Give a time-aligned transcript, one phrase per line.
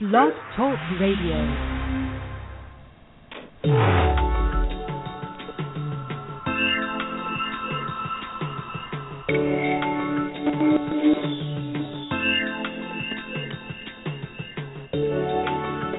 [0.00, 1.34] Blog Talk Radio.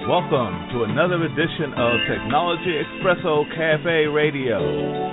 [0.07, 5.08] Welcome to another edition of Technology Expresso Cafe Radio.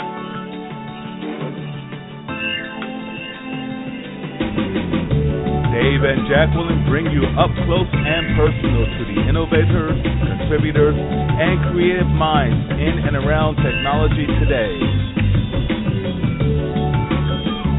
[5.97, 9.97] Dave and Jacqueline bring you up close and personal to the innovators,
[10.29, 14.77] contributors, and creative minds in and around technology today.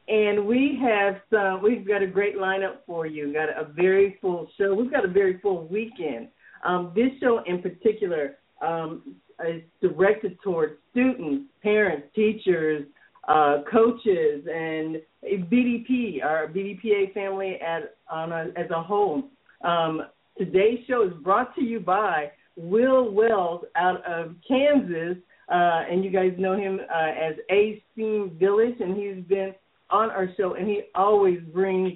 [0.09, 3.27] And we have some, we've got a great lineup for you.
[3.27, 4.75] We've Got a very full show.
[4.75, 6.29] We've got a very full weekend.
[6.65, 12.87] Um, this show in particular um, is directed towards students, parents, teachers,
[13.29, 19.25] uh, coaches, and BDP, our BDPA family at, on a, as a whole.
[19.63, 20.03] Um,
[20.39, 25.17] today's show is brought to you by Will Wells out of Kansas,
[25.49, 29.55] uh, and you guys know him uh, as A Steam Village, and he's been
[29.91, 31.93] on our show, and he always brings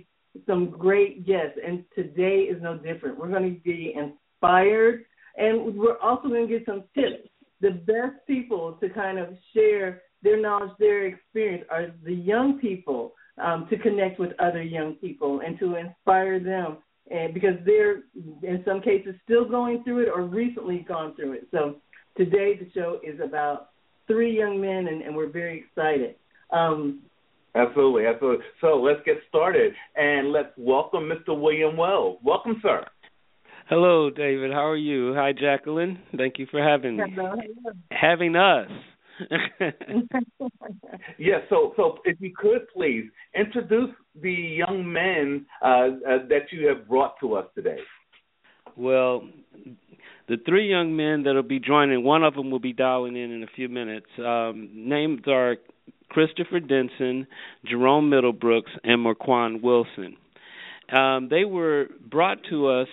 [0.47, 1.59] some great guests.
[1.67, 3.19] And today is no different.
[3.19, 5.05] We're going to be inspired,
[5.37, 7.29] and we're also going to get some tips.
[7.61, 13.13] The best people to kind of share their knowledge, their experience, are the young people
[13.39, 16.79] um, to connect with other young people and to inspire them.
[17.11, 18.03] And because they're
[18.43, 21.49] in some cases still going through it or recently gone through it.
[21.50, 21.77] So
[22.17, 23.71] today the show is about
[24.06, 26.17] three young men, and, and we're very excited.
[26.53, 27.00] Um,
[27.55, 28.44] Absolutely, absolutely.
[28.61, 31.38] So let's get started and let's welcome Mr.
[31.38, 32.19] William Wells.
[32.22, 32.84] Welcome, sir.
[33.69, 34.53] Hello, David.
[34.53, 35.15] How are you?
[35.15, 35.99] Hi, Jacqueline.
[36.16, 37.05] Thank you for having me.
[37.15, 37.34] Hello.
[37.91, 38.69] Having us.
[41.19, 41.41] yes.
[41.49, 43.05] So, so if you could please
[43.38, 43.91] introduce
[44.21, 47.78] the young men uh, uh, that you have brought to us today.
[48.77, 49.28] Well,
[50.31, 53.43] the three young men that'll be joining, one of them will be dialing in in
[53.43, 54.07] a few minutes.
[54.17, 55.57] Um, names are
[56.09, 57.27] Christopher Denson,
[57.69, 60.17] Jerome Middlebrooks, and Marquand Wilson.
[60.93, 62.87] Um, they were brought to us.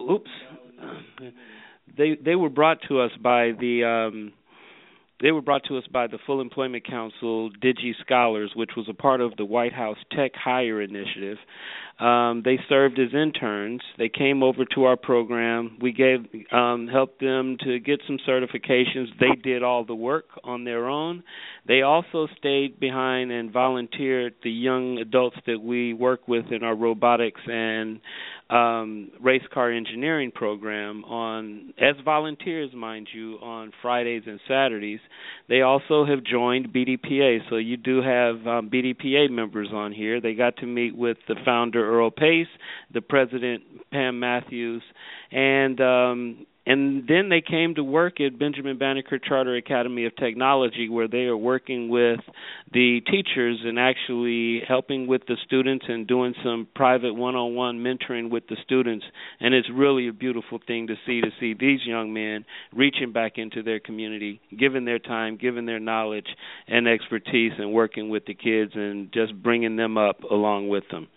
[0.00, 0.30] Oops.
[1.96, 4.32] They they were brought to us by the um,
[5.22, 8.94] they were brought to us by the Full Employment Council Digi Scholars, which was a
[8.94, 11.38] part of the White House Tech Hire Initiative.
[12.00, 13.80] Um, they served as interns.
[13.96, 15.78] They came over to our program.
[15.80, 19.06] We gave um, helped them to get some certifications.
[19.20, 21.22] They did all the work on their own.
[21.68, 26.74] They also stayed behind and volunteered the young adults that we work with in our
[26.74, 28.00] robotics and
[28.52, 35.00] um, race car engineering program on as volunteers, mind you, on Fridays and Saturdays.
[35.48, 40.20] They also have joined BDPA, so you do have um, BDPA members on here.
[40.20, 42.46] They got to meet with the founder Earl Pace,
[42.92, 44.82] the president Pam Matthews,
[45.30, 50.88] and um, and then they came to work at Benjamin Banneker Charter Academy of Technology,
[50.88, 52.20] where they are working with
[52.72, 57.78] the teachers and actually helping with the students and doing some private one on one
[57.78, 59.04] mentoring with the students.
[59.40, 63.38] And it's really a beautiful thing to see to see these young men reaching back
[63.38, 66.28] into their community, giving their time, giving their knowledge
[66.68, 71.08] and expertise, and working with the kids and just bringing them up along with them.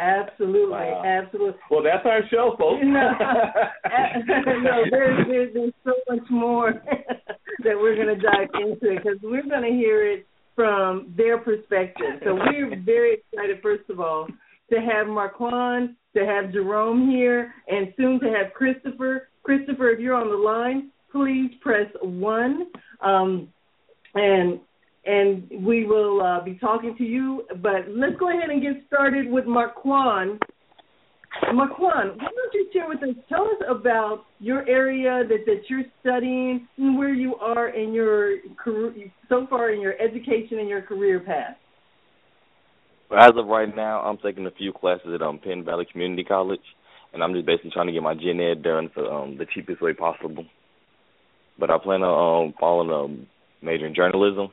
[0.00, 1.02] Absolutely, Wow.
[1.04, 1.60] absolutely.
[1.70, 2.80] Well, that's our show, folks.
[2.82, 3.10] No,
[4.62, 6.72] no there's, there's, there's so much more
[7.64, 10.26] that we're going to dive into because we're going to hear it
[10.56, 12.20] from their perspective.
[12.24, 14.26] So we're very excited, first of all,
[14.70, 19.28] to have Marquand, to have Jerome here, and soon to have Christopher.
[19.42, 22.66] Christopher, if you're on the line, please press one,
[23.02, 23.48] um,
[24.14, 24.60] and
[25.04, 27.44] and we will uh, be talking to you.
[27.62, 30.40] But let's go ahead and get started with Marquand.
[31.54, 33.14] Marquand, why don't you share with us?
[33.28, 38.38] Tell us about your area that, that you're studying and where you are in your
[38.62, 41.56] career so far in your education and your career path.
[43.16, 46.60] As of right now, I'm taking a few classes at um, Penn Valley Community College,
[47.12, 49.80] and I'm just basically trying to get my gen ed done for um, the cheapest
[49.80, 50.44] way possible.
[51.58, 53.26] But I plan on um, following
[53.62, 54.48] a major in journalism.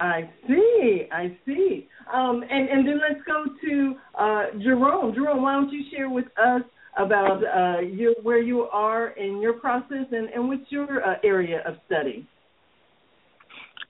[0.00, 1.88] I see, I see.
[2.12, 5.14] Um, and and then let's go to uh, Jerome.
[5.14, 6.62] Jerome, why don't you share with us
[6.96, 11.62] about uh, your, where you are in your process and, and what's your uh, area
[11.66, 12.26] of study?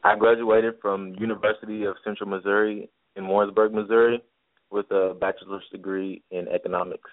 [0.05, 4.23] I graduated from University of Central Missouri in Warrensburg, Missouri,
[4.71, 7.11] with a bachelor's degree in economics.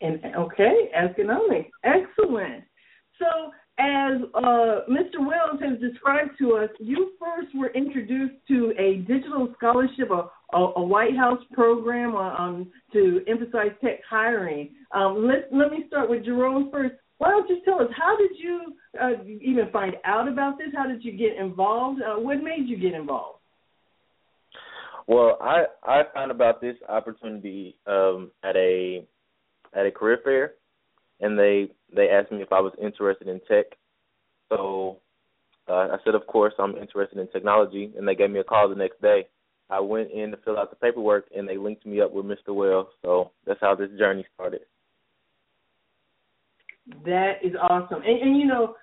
[0.00, 2.64] And okay, economics, excellent.
[3.18, 5.18] So, as uh, Mr.
[5.18, 10.72] Wells has described to us, you first were introduced to a digital scholarship, a, a,
[10.76, 14.70] a White House program um, to emphasize tech hiring.
[14.92, 16.94] Um, let let me start with Jerome first.
[17.18, 20.68] Why don't you tell us how did you uh, even find out about this?
[20.76, 22.00] How did you get involved?
[22.02, 23.38] Uh, what made you get involved?
[25.08, 29.04] Well, I I found about this opportunity um, at a
[29.74, 30.52] at a career fair,
[31.20, 33.66] and they they asked me if I was interested in tech.
[34.48, 34.98] So
[35.68, 38.68] uh, I said, of course, I'm interested in technology, and they gave me a call
[38.68, 39.28] the next day.
[39.70, 42.54] I went in to fill out the paperwork, and they linked me up with Mr.
[42.54, 42.88] Wells.
[43.02, 44.62] So that's how this journey started.
[47.04, 48.74] That is awesome, and, and you know,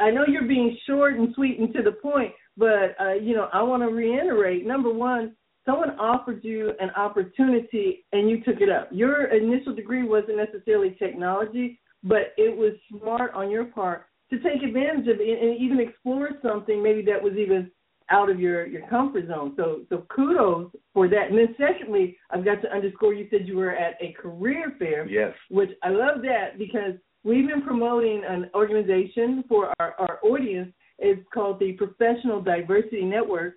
[0.00, 3.48] I know you're being short and sweet and to the point, but uh, you know,
[3.52, 4.66] I want to reiterate.
[4.66, 5.36] Number one,
[5.66, 8.88] someone offered you an opportunity and you took it up.
[8.90, 14.62] Your initial degree wasn't necessarily technology, but it was smart on your part to take
[14.62, 17.70] advantage of it and even explore something maybe that was even
[18.10, 19.54] out of your your comfort zone.
[19.56, 21.30] So so kudos for that.
[21.30, 25.08] And then secondly, I've got to underscore you said you were at a career fair.
[25.08, 25.34] Yes.
[25.50, 30.72] Which I love that because we've been promoting an organization for our, our audience.
[30.98, 33.54] It's called the Professional Diversity Network.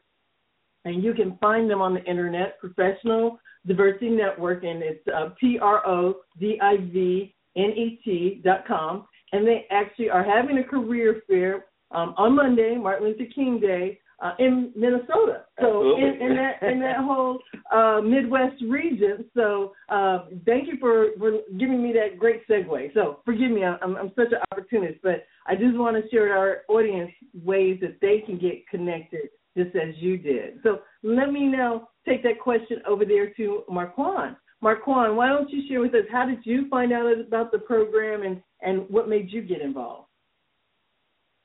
[0.86, 5.60] And you can find them on the internet, Professional Diversity Network, and it's uh, P
[5.62, 9.08] R O D I V N E T dot com.
[9.34, 14.00] And they actually are having a career fair um, on Monday, Martin Luther King Day,
[14.20, 15.44] uh, in Minnesota.
[15.60, 17.40] So in, in that in that whole
[17.72, 19.26] uh, Midwest region.
[19.36, 22.94] So uh, thank you for, for giving me that great segue.
[22.94, 26.32] So forgive me, I'm, I'm such an opportunist, but I just want to share with
[26.32, 27.12] our audience
[27.44, 30.60] ways that they can get connected just as you did.
[30.64, 34.36] So let me now take that question over there to Marquand.
[34.62, 38.24] Marquand, why don't you share with us how did you find out about the program
[38.24, 40.08] and, and what made you get involved?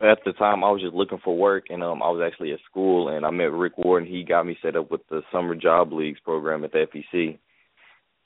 [0.02, 2.58] at the time I was just looking for work and um I was actually at
[2.68, 5.54] school and I met Rick Ward and he got me set up with the summer
[5.54, 7.38] job leagues program at the FEC.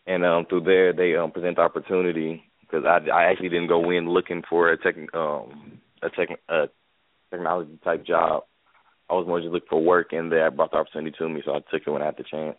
[0.06, 3.90] And um through there they um present the opportunity because I I actually didn't go
[3.90, 6.68] in looking for a tech um a tech a
[7.30, 8.44] technology type job.
[9.10, 11.52] I was more just looking for work and they brought the opportunity to me so
[11.52, 12.56] I took it when I had the chance.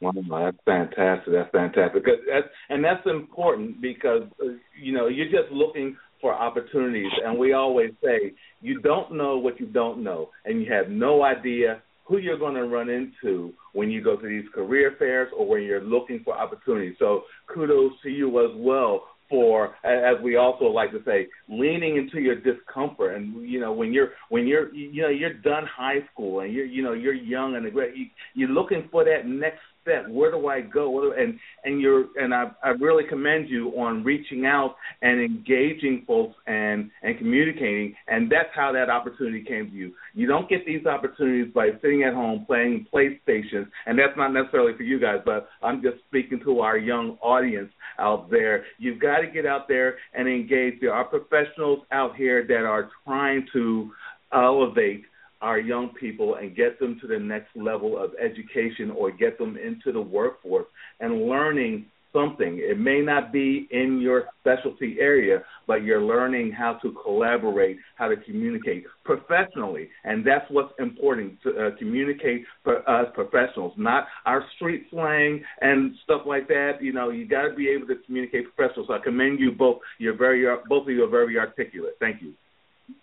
[0.00, 1.32] Wow, that's fantastic.
[1.32, 2.04] That's fantastic.
[2.04, 4.48] That's, and that's important because uh,
[4.80, 7.10] you know you're just looking for opportunities.
[7.24, 11.22] And we always say, you don't know what you don't know, and you have no
[11.22, 15.46] idea who you're going to run into when you go to these career fairs or
[15.46, 16.94] when you're looking for opportunities.
[16.98, 17.22] So
[17.52, 22.36] kudos to you as well for as we also like to say leaning into your
[22.36, 26.52] discomfort and you know when you're when you're you know you're done high school and
[26.52, 27.92] you're you know you're young and great,
[28.34, 30.08] you're looking for that next step?
[30.08, 31.12] Where do I go?
[31.12, 36.34] And and you're and I I really commend you on reaching out and engaging folks
[36.46, 39.92] and and communicating, and that's how that opportunity came to you.
[40.14, 43.68] You don't get these opportunities by sitting at home playing PlayStation.
[43.86, 47.70] and that's not necessarily for you guys, but I'm just speaking to our young audience
[47.98, 48.64] out there.
[48.78, 50.80] You've got to get out there and engage.
[50.80, 53.90] There are professionals out here that are trying to
[54.32, 55.04] elevate
[55.40, 59.56] our young people and get them to the next level of education or get them
[59.56, 60.66] into the workforce
[61.00, 62.58] and learning something.
[62.58, 68.08] It may not be in your specialty area, but you're learning how to collaborate, how
[68.08, 74.44] to communicate professionally, and that's what's important to uh, communicate for us professionals, not our
[74.56, 76.78] street slang and stuff like that.
[76.80, 78.88] You know, you got to be able to communicate professionals.
[78.88, 79.78] So I commend you both.
[79.98, 81.96] You're very, both of you are very articulate.
[82.00, 82.32] Thank you.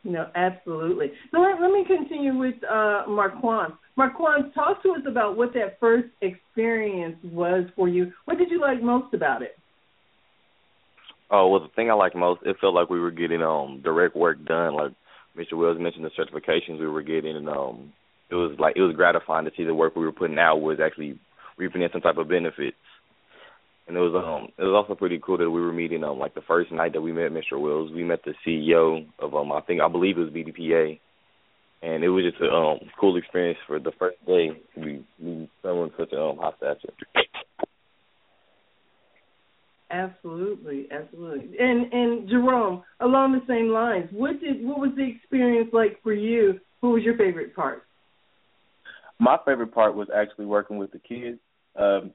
[0.03, 1.11] No, absolutely.
[1.31, 3.73] So let, let me continue with uh, Marquand.
[3.95, 8.11] Marquand, talk to us about what that first experience was for you.
[8.25, 9.57] What did you like most about it?
[11.29, 14.15] Oh well, the thing I liked most, it felt like we were getting um direct
[14.15, 14.75] work done.
[14.75, 14.91] Like
[15.37, 15.57] Mr.
[15.57, 17.93] Wells mentioned, the certifications we were getting, and um,
[18.29, 20.79] it was like it was gratifying to see the work we were putting out was
[20.83, 21.19] actually
[21.57, 22.77] reaping in some type of benefits
[23.87, 26.33] and it was um it was also pretty cool that we were meeting um like
[26.33, 27.59] the first night that we met Mr.
[27.59, 30.99] Wills, we met the CEO of um I think I believe it was BDPA,
[31.81, 34.51] and it was just a um cool experience for the first day.
[34.77, 36.93] We we someone such a um high stature.
[39.91, 41.55] Absolutely, absolutely.
[41.59, 46.13] And and Jerome, along the same lines, what did what was the experience like for
[46.13, 46.59] you?
[46.81, 47.83] Who was your favorite part?
[49.19, 51.39] My favorite part was actually working with the kids.
[51.77, 52.11] Um,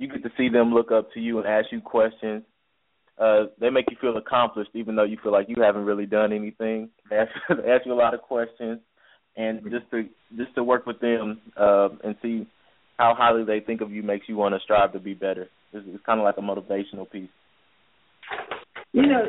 [0.00, 2.42] you get to see them look up to you and ask you questions.
[3.18, 6.32] Uh, they make you feel accomplished, even though you feel like you haven't really done
[6.32, 6.88] anything.
[7.10, 8.80] They ask, they ask you a lot of questions,
[9.36, 10.04] and just to
[10.36, 12.46] just to work with them uh, and see
[12.98, 15.48] how highly they think of you makes you want to strive to be better.
[15.72, 17.28] It's, it's kind of like a motivational piece.
[18.92, 19.24] You know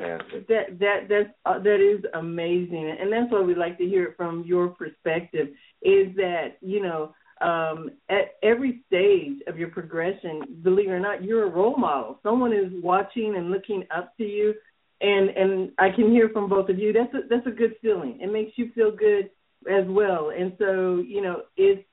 [0.47, 4.15] that that that's uh, that is amazing, and that's why we like to hear it
[4.15, 5.49] from your perspective.
[5.81, 11.23] Is that you know um, at every stage of your progression, believe it or not,
[11.23, 12.19] you're a role model.
[12.23, 14.53] Someone is watching and looking up to you,
[15.01, 16.93] and and I can hear from both of you.
[16.93, 18.19] That's a that's a good feeling.
[18.21, 19.29] It makes you feel good
[19.69, 20.31] as well.
[20.37, 21.83] And so, you know, it's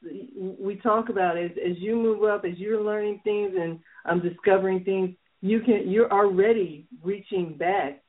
[0.58, 4.84] we talk about as as you move up, as you're learning things and um, discovering
[4.84, 8.02] things, you can you're already reaching back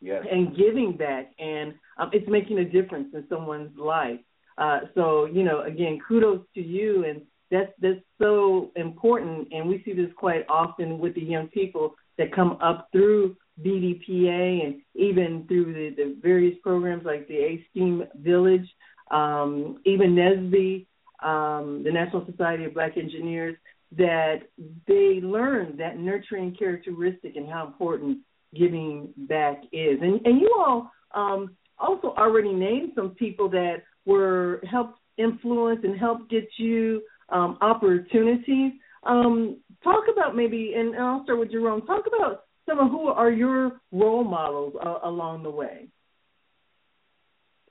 [0.00, 0.24] yes.
[0.30, 4.20] and giving back, and um, it's making a difference in someone's life.
[4.62, 9.48] Uh, so, you know, again, kudos to you, and that's that's so important.
[9.52, 14.64] And we see this quite often with the young people that come up through BDPA
[14.64, 18.68] and even through the, the various programs like the A Steam Village
[19.12, 20.86] um, even NSBE,
[21.22, 23.56] um, the National Society of Black Engineers,
[23.96, 24.40] that
[24.88, 28.18] they learn that nurturing characteristic and how important
[28.54, 29.98] giving back is.
[30.00, 35.98] And, and you all um, also already named some people that were helped influence and
[35.98, 38.72] help get you um, opportunities.
[39.04, 41.86] Um, talk about maybe, and I'll start with Jerome.
[41.86, 45.88] Talk about some of who are your role models uh, along the way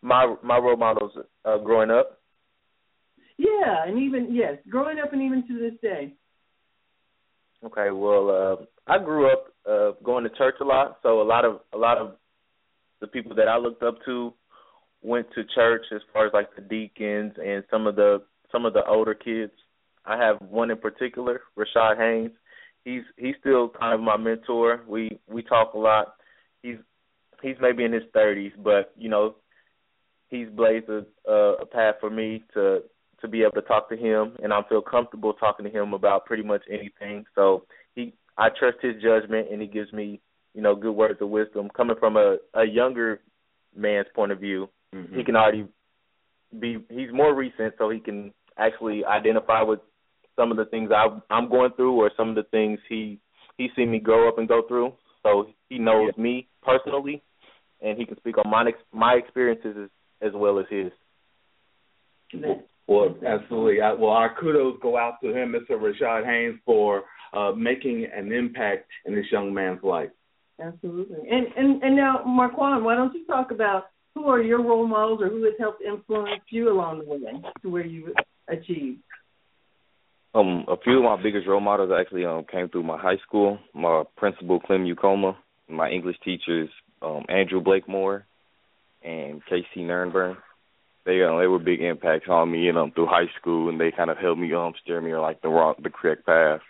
[0.01, 1.11] my my role models
[1.45, 2.19] uh, growing up.
[3.38, 6.13] Yeah, and even yes, growing up and even to this day.
[7.63, 11.45] Okay, well, uh, I grew up uh, going to church a lot, so a lot
[11.45, 12.15] of a lot of
[13.00, 14.33] the people that I looked up to
[15.01, 18.74] went to church as far as like the deacons and some of the some of
[18.74, 19.53] the older kids.
[20.05, 22.31] I have one in particular, Rashad Haynes.
[22.84, 24.81] He's he's still kind of my mentor.
[24.88, 26.15] We we talk a lot.
[26.63, 26.77] He's
[27.41, 29.36] he's maybe in his thirties, but you know
[30.29, 32.79] he's blazed a, a path for me to
[33.22, 36.25] to be able to talk to him, and I feel comfortable talking to him about
[36.25, 37.25] pretty much anything.
[37.36, 40.20] So he, I trust his judgment, and he gives me,
[40.55, 41.70] you know, good words of wisdom.
[41.75, 43.22] Coming from a a younger
[43.75, 45.17] man's point of view, mm-hmm.
[45.17, 45.67] he can already
[46.60, 46.77] be.
[46.89, 49.79] He's more recent, so he can actually identify with
[50.36, 53.19] some of the things I, I'm going through, or some of the things he
[53.57, 54.93] he's seen me grow up and go through.
[55.24, 56.24] So he knows yeah.
[56.24, 57.21] me personally,
[57.81, 59.89] and he can speak on my my experiences
[60.21, 60.91] as well as his.
[62.88, 63.81] Well, absolutely.
[63.81, 65.77] I, well, our kudos go out to him, Mr.
[65.77, 70.10] Rashad Haynes, for uh, making an impact in this young man's life.
[70.62, 71.17] Absolutely.
[71.29, 75.21] And and and now, Marquand, why don't you talk about who are your role models
[75.21, 77.19] or who has helped influence you along the way
[77.61, 78.13] to where you
[78.47, 79.01] achieved?
[80.33, 83.59] Um, a few of my biggest role models actually um came through my high school.
[83.73, 85.35] My principal, Clem Ukoma,
[85.67, 86.69] my English teachers,
[87.01, 88.25] um, Andrew Blakemore,
[89.03, 90.37] and Casey Nernburn.
[91.05, 93.91] They uh, they were big impacts on me, you know, through high school, and they
[93.91, 96.61] kind of helped me um steer me on like the wrong, the correct path.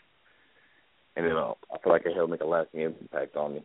[1.16, 3.64] And then uh, I feel like it helped make a lasting impact on me.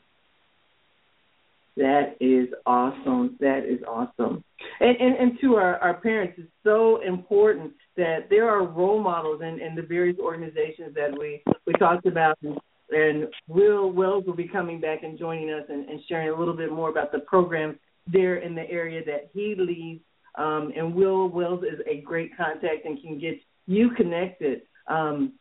[1.76, 3.36] That is awesome.
[3.40, 4.42] That is awesome.
[4.80, 9.42] And and, and to our, our parents, it's so important that there are role models
[9.42, 12.38] in, in the various organizations that we, we talked about.
[12.42, 12.56] And,
[13.48, 16.70] Will Wells will be coming back and joining us and, and sharing a little bit
[16.70, 20.02] more about the programs there in the area that he leads.
[20.36, 24.62] Um, and Will Wells is a great contact and can get you connected.
[24.86, 25.32] Um,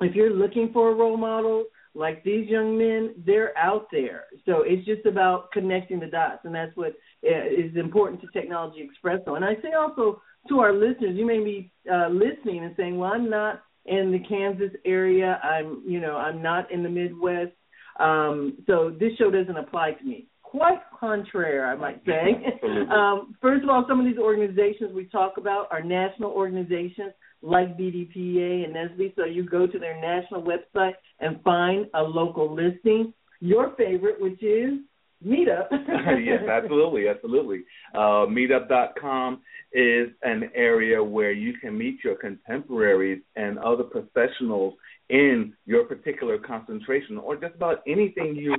[0.00, 1.64] if you're looking for a role model
[1.96, 4.24] like these young men, they're out there.
[4.44, 9.36] So it's just about connecting the dots, and that's what uh, important to Technology Expresso.
[9.36, 13.12] And I say also to our listeners, you may be uh, listening and saying, "Well,
[13.12, 15.40] I'm not in the Kansas area.
[15.42, 17.52] I'm, you know, I'm not in the Midwest.
[17.98, 22.56] Um, so this show doesn't apply to me." quite contrary, I might say.
[22.90, 27.12] um, first of all, some of these organizations we talk about are national organizations
[27.46, 29.14] like BDPA and NSBE.
[29.14, 33.12] So you go to their national website and find a local listing.
[33.40, 34.80] Your favorite, which is
[35.24, 35.68] Meetup.
[36.24, 37.64] yes, absolutely, absolutely.
[37.94, 39.40] Uh, meetup.com
[39.72, 44.74] is an area where you can meet your contemporaries and other professionals
[45.08, 48.56] in your particular concentration or just about anything you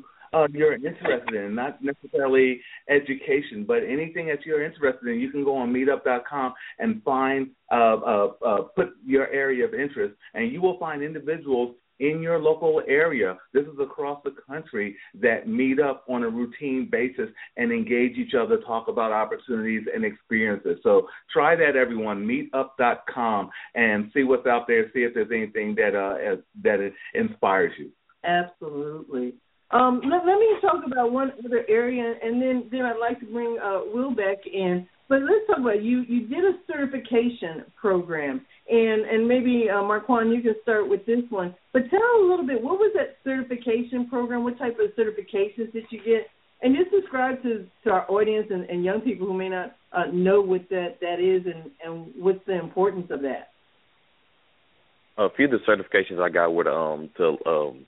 [0.51, 5.56] you're interested in, not necessarily education, but anything that you're interested in, you can go
[5.56, 10.77] on meetup.com and find, uh, uh, uh, put your area of interest, and you will
[10.79, 13.38] find individuals in your local area.
[13.53, 18.34] This is across the country that meet up on a routine basis and engage each
[18.34, 20.77] other, talk about opportunities and experiences.
[20.84, 22.25] So try that, everyone.
[22.25, 24.91] Meetup.com and see what's out there.
[24.94, 27.91] See if there's anything that uh, that inspires you.
[28.24, 29.34] Absolutely.
[29.71, 33.25] Um, let, let, me talk about one other area, and then then I'd like to
[33.25, 34.88] bring uh, Will back in.
[35.09, 36.03] But let's talk about you.
[36.07, 41.24] You did a certification program, and and maybe uh, Marquand, you can start with this
[41.29, 41.53] one.
[41.74, 42.63] But tell a little bit.
[42.63, 44.45] What was that certification program?
[44.45, 46.27] What type of certifications did you get?
[46.62, 50.05] And just describe to, to our audience and, and young people who may not uh,
[50.12, 53.50] know what that, that is and, and what's the importance of that.
[55.19, 57.86] A few of the certifications I got were um to um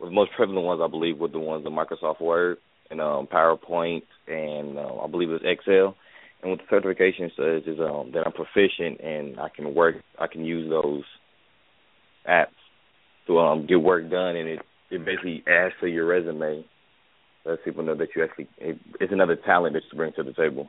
[0.00, 2.58] the most prevalent ones I believe were the ones in Microsoft Word
[2.90, 5.96] and um, PowerPoint and uh, I believe it was Excel.
[6.42, 10.28] And what the certification says is um, that I'm proficient and I can work, I
[10.28, 11.02] can use those
[12.28, 12.46] apps
[13.26, 16.64] to um, get work done, and it it basically adds to your resume.
[17.44, 20.32] Lets people know that you actually it, it's another talent that you bring to the
[20.32, 20.68] table.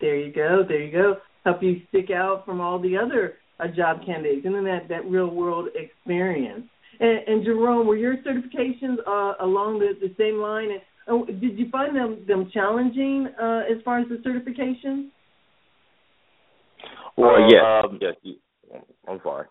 [0.00, 0.62] There you go.
[0.66, 1.16] There you go.
[1.44, 5.04] Help you stick out from all the other uh, job candidates, and then that that
[5.06, 6.66] real world experience.
[7.00, 10.70] And, and Jerome, were your certifications uh, along the, the same line?
[10.70, 15.10] And oh, did you find them them challenging uh, as far as the certification?
[17.16, 18.14] Well, yes, um, yes.
[19.08, 19.46] I'm sorry.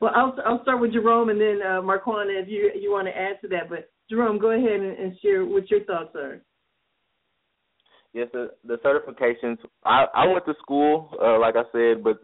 [0.00, 3.16] Well, I'll I'll start with Jerome and then uh, Marquand if you you want to
[3.16, 3.68] add to that.
[3.68, 6.40] But Jerome, go ahead and, and share what your thoughts are.
[8.12, 9.58] Yes, the, the certifications.
[9.84, 12.18] I I went to school, uh, like I said, but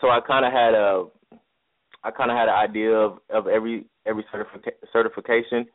[0.00, 1.04] so I kind of had a
[2.04, 5.66] I kind of had an idea of of every every certifica- certification,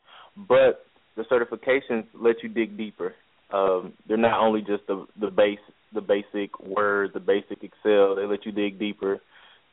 [0.48, 0.86] but
[1.18, 3.14] the certifications let you dig deeper.
[3.52, 5.60] Um, they're not only just the the base
[5.94, 8.16] the basic Word, the basic Excel.
[8.16, 9.20] They let you dig deeper.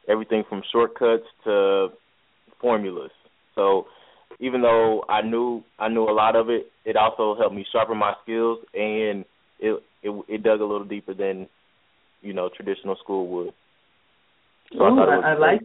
[0.09, 1.89] Everything from shortcuts to
[2.61, 3.11] formulas.
[3.55, 3.87] So
[4.41, 7.99] even though I knew I knew a lot of it, it also helped me sharpen
[7.99, 9.25] my skills and
[9.61, 11.49] it it, it dug a little deeper than
[12.23, 13.53] you know traditional school would.
[14.73, 15.61] So Ooh, I, I, I like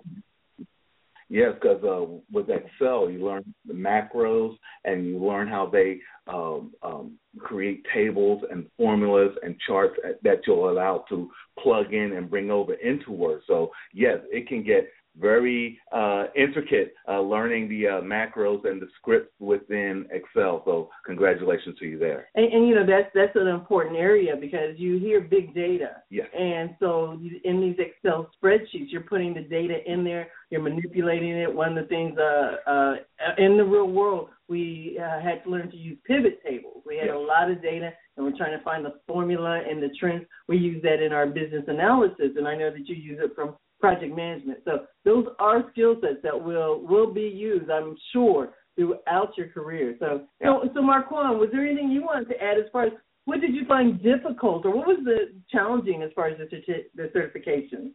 [1.31, 6.73] Yes, because uh, with Excel, you learn the macros and you learn how they um,
[6.83, 12.51] um, create tables and formulas and charts that you'll allow to plug in and bring
[12.51, 13.43] over into Word.
[13.47, 18.87] So, yes, it can get very uh, intricate uh, learning the uh, macros and the
[18.97, 20.61] scripts within Excel.
[20.65, 22.29] So congratulations to you there.
[22.35, 25.97] And, and, you know that's that's an important area because you hear big data.
[26.09, 26.27] Yes.
[26.37, 30.27] And so in these Excel spreadsheets, you're putting the data in there.
[30.49, 31.53] You're manipulating it.
[31.53, 32.95] One of the things uh, uh,
[33.37, 36.83] in the real world, we uh, had to learn to use pivot tables.
[36.85, 37.15] We had yes.
[37.15, 40.25] a lot of data, and we're trying to find the formula and the trends.
[40.47, 43.55] We use that in our business analysis, and I know that you use it from
[43.81, 44.59] project management.
[44.63, 49.95] So those are skill sets that will will be used, I'm sure, throughout your career.
[49.99, 50.59] So, yeah.
[50.63, 52.93] so, so Marquand, was there anything you wanted to add as far as
[53.25, 56.47] what did you find difficult, or what was the challenging as far as the,
[56.95, 57.93] the certification?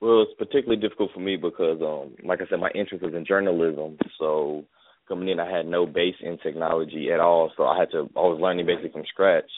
[0.00, 3.24] Well, it's particularly difficult for me because, um, like I said, my interest was in
[3.24, 3.96] journalism.
[4.18, 4.64] So
[5.08, 7.52] coming in, I had no base in technology at all.
[7.56, 9.48] So I had to, I was learning basically from scratch.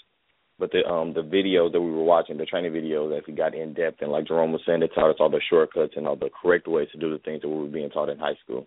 [0.59, 3.75] But the um the videos that we were watching, the training videos, we got in
[3.75, 6.31] depth, and like Jerome was saying, they taught us all the shortcuts and all the
[6.43, 8.67] correct ways to do the things that we were being taught in high school.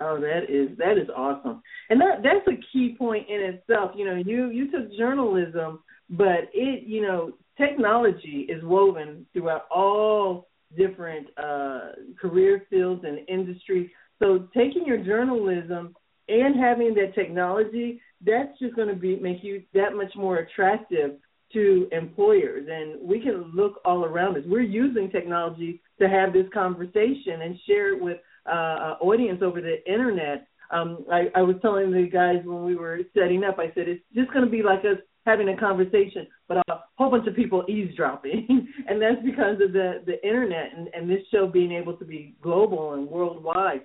[0.00, 3.92] Oh, that is that is awesome, and that that's a key point in itself.
[3.96, 10.48] You know, you you took journalism, but it you know technology is woven throughout all
[10.76, 13.90] different uh, career fields and industries.
[14.20, 15.94] So taking your journalism
[16.28, 21.12] and having that technology that's just going to be make you that much more attractive
[21.52, 22.66] to employers.
[22.70, 24.42] And we can look all around us.
[24.46, 29.76] We're using technology to have this conversation and share it with uh audience over the
[29.90, 30.46] internet.
[30.70, 34.02] Um i i was telling the guys when we were setting up i said it's
[34.14, 37.64] just going to be like us having a conversation but a whole bunch of people
[37.68, 38.68] eavesdropping.
[38.88, 42.34] And that's because of the the internet and and this show being able to be
[42.42, 43.82] global and worldwide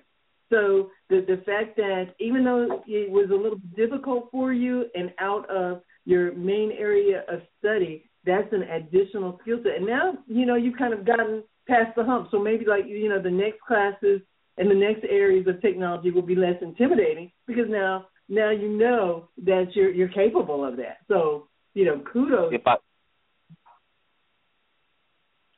[0.54, 5.12] so the the fact that even though it was a little difficult for you and
[5.18, 9.76] out of your main area of study, that's an additional skill set.
[9.76, 12.28] And now you know you've kind of gotten past the hump.
[12.30, 14.20] So maybe like you know the next classes
[14.56, 19.28] and the next areas of technology will be less intimidating because now now you know
[19.44, 20.98] that you're you're capable of that.
[21.08, 22.52] So you know kudos.
[22.52, 22.76] If I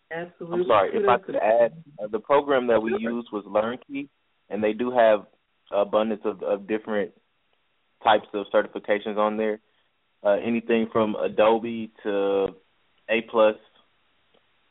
[0.09, 0.61] Absolutely.
[0.61, 0.91] I'm sorry.
[0.95, 4.09] If I could add, uh, the program that we used was LearnKey,
[4.51, 5.27] and they do have
[5.71, 7.13] abundance of, of different
[8.03, 9.61] types of certifications on there.
[10.25, 12.49] Uh, anything from Adobe to
[13.09, 13.57] A plus,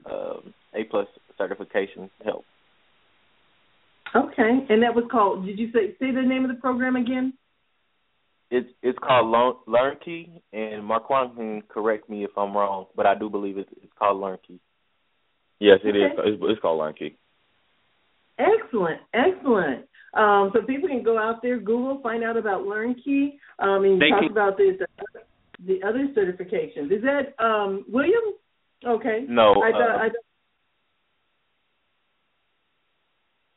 [0.06, 0.38] uh,
[0.74, 1.08] A plus
[1.40, 2.46] certifications help.
[4.16, 5.46] Okay, and that was called.
[5.46, 7.34] Did you say say the name of the program again?
[8.50, 13.16] It's it's called Learn, Key, and Marquand can correct me if I'm wrong, but I
[13.16, 14.60] do believe it's it's called Learn Key.
[15.60, 16.00] Yes, it okay.
[16.00, 16.36] is.
[16.36, 17.18] It's, it's called Learn Key.
[18.38, 19.86] Excellent, excellent.
[20.14, 23.38] Um, so people can go out there, Google, find out about LearnKey.
[23.60, 24.32] Um, and they talk can...
[24.32, 25.20] about this, uh,
[25.66, 26.92] the other certifications.
[26.92, 28.24] Is that um, William?
[28.86, 29.26] Okay.
[29.28, 29.62] No.
[29.62, 30.26] I thought, uh, I thought...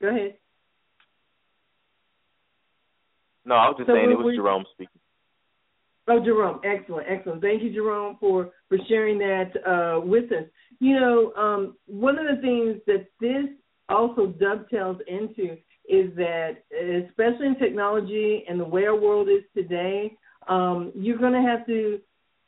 [0.01, 0.35] Go ahead.
[3.45, 5.01] No, I was just so saying it was we, Jerome speaking.
[6.07, 7.43] Oh, Jerome, excellent, excellent.
[7.43, 10.45] Thank you, Jerome, for for sharing that uh, with us.
[10.81, 13.51] You know, um, one of the things that this
[13.88, 15.57] also dovetails into
[15.88, 20.12] is that, especially in technology and the way our world is today,
[20.48, 22.01] um, you're going to have to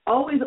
[0.06, 0.40] always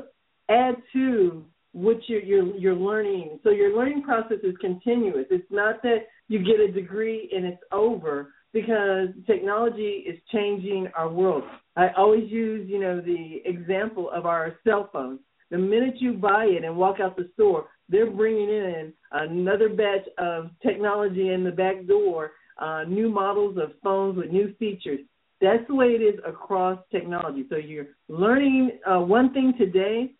[0.49, 3.39] add to what you're, you're you're learning.
[3.43, 5.25] So your learning process is continuous.
[5.31, 11.09] It's not that you get a degree and it's over because technology is changing our
[11.09, 11.43] world.
[11.75, 15.19] I always use, you know, the example of our cell phones.
[15.53, 20.07] The minute you buy it and walk out the store, they're bringing in another batch
[20.17, 25.01] of technology in the back door, uh, new models of phones with new features.
[25.41, 27.45] That's the way it is across technology.
[27.51, 30.13] So you're learning uh, one thing today,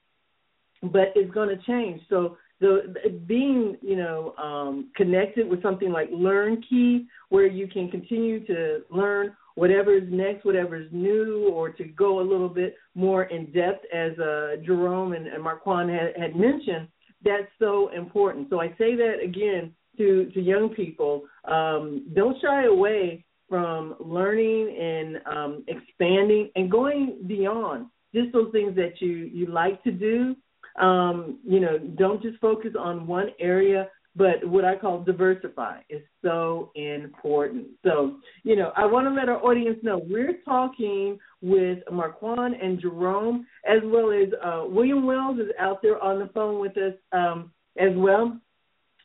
[0.83, 2.01] but it's going to change.
[2.09, 2.93] So the
[3.25, 9.35] being you know um, connected with something like LearnKey, where you can continue to learn
[9.55, 13.85] whatever is next, whatever is new, or to go a little bit more in depth,
[13.93, 16.87] as uh, Jerome and, and Marquand had, had mentioned,
[17.23, 18.49] that's so important.
[18.49, 24.77] So I say that again to to young people: um, don't shy away from learning
[24.79, 30.35] and um, expanding and going beyond just those things that you you like to do
[30.79, 36.01] um, you know, don't just focus on one area, but what I call diversify is
[36.21, 37.67] so important.
[37.83, 42.79] So, you know, I want to let our audience know we're talking with Marquand and
[42.79, 46.93] Jerome, as well as uh, William Wells is out there on the phone with us
[47.11, 48.39] um, as well.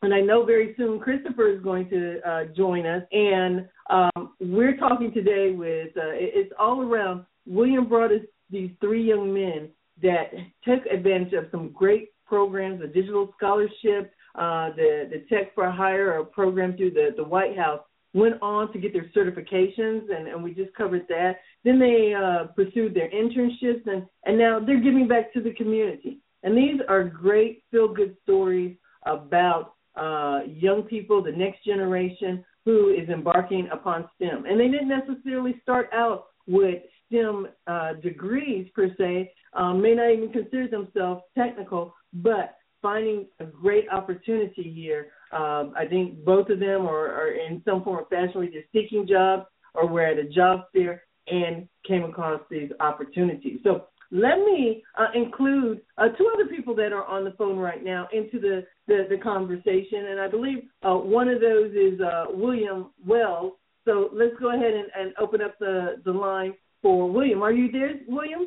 [0.02, 3.02] And I know very soon Christopher is going to uh, join us.
[3.10, 7.24] And um, we're talking today with, uh, it's all around.
[7.46, 9.70] William brought us these three young men
[10.02, 10.30] that
[10.64, 16.18] took advantage of some great programs, the digital scholarship, uh, the the Tech for Hire,
[16.18, 17.80] a program through the the White House,
[18.14, 21.36] went on to get their certifications, and, and we just covered that.
[21.64, 26.20] Then they uh, pursued their internships, and and now they're giving back to the community.
[26.42, 32.90] And these are great feel good stories about uh, young people, the next generation who
[32.90, 34.44] is embarking upon STEM.
[34.46, 40.10] And they didn't necessarily start out with STEM uh, degrees per se, um, may not
[40.10, 45.08] even consider themselves technical, but finding a great opportunity here.
[45.32, 49.06] Um, I think both of them are, are in some form or fashion either seeking
[49.06, 53.58] jobs or were at a job fair and came across these opportunities.
[53.62, 57.84] So let me uh, include uh, two other people that are on the phone right
[57.84, 62.26] now into the, the, the conversation, and I believe uh, one of those is uh,
[62.30, 63.52] William Wells.
[63.84, 67.42] So let's go ahead and, and open up the, the line for William.
[67.42, 68.46] Are you there, William?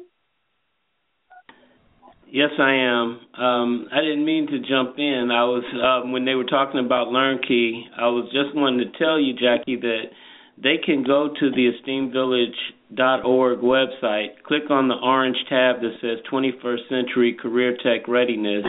[2.32, 3.20] Yes, I am.
[3.38, 5.28] Um, I didn't mean to jump in.
[5.34, 7.92] I was um, when they were talking about LearnKey.
[8.00, 10.04] I was just wanting to tell you, Jackie, that
[10.58, 16.88] they can go to the asteamvillage.org website, click on the orange tab that says 21st
[16.88, 18.64] Century Career Tech Readiness,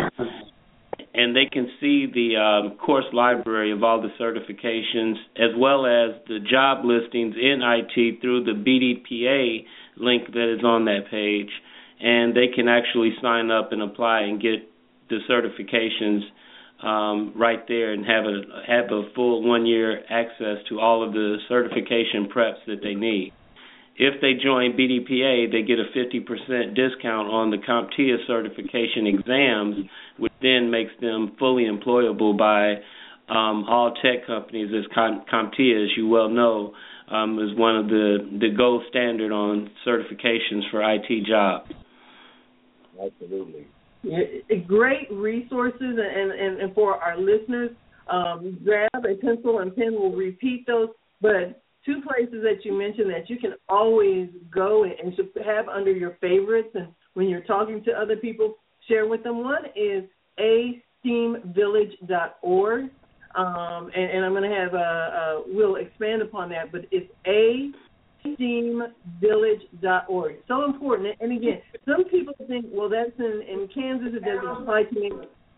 [1.15, 6.21] and they can see the um, course library of all the certifications as well as
[6.27, 9.65] the job listings in IT through the BDPA
[9.99, 11.51] link that is on that page
[12.03, 14.69] and they can actually sign up and apply and get
[15.09, 16.23] the certifications
[16.85, 21.13] um, right there and have a have a full one year access to all of
[21.13, 23.33] the certification preps that they need.
[23.95, 29.77] If they join BDPA, they get a 50% discount on the CompTIA certification exams,
[30.17, 32.81] which then makes them fully employable by
[33.29, 34.71] um, all tech companies.
[34.75, 36.73] As CompTIA, as you well know,
[37.09, 41.71] um, is one of the the gold standard on certifications for IT jobs.
[43.01, 43.67] Absolutely.
[44.67, 47.71] Great resources, and, and, and for our listeners,
[48.11, 49.93] um, grab a pencil and pen.
[49.93, 50.89] We'll repeat those,
[51.21, 56.17] but two places that you mentioned that you can always go and have under your
[56.21, 58.57] favorites, and when you're talking to other people,
[58.89, 59.45] share with them.
[59.45, 60.03] One is
[61.05, 62.91] asteamvillage.org,
[63.35, 67.11] um, and, and I'm going to have a, a, we'll expand upon that, but it's
[67.27, 67.71] a
[68.25, 70.37] steamvillage.org.
[70.49, 71.17] So important.
[71.21, 75.11] And again, some people think, well, that's in, in Kansas, it doesn't apply to me.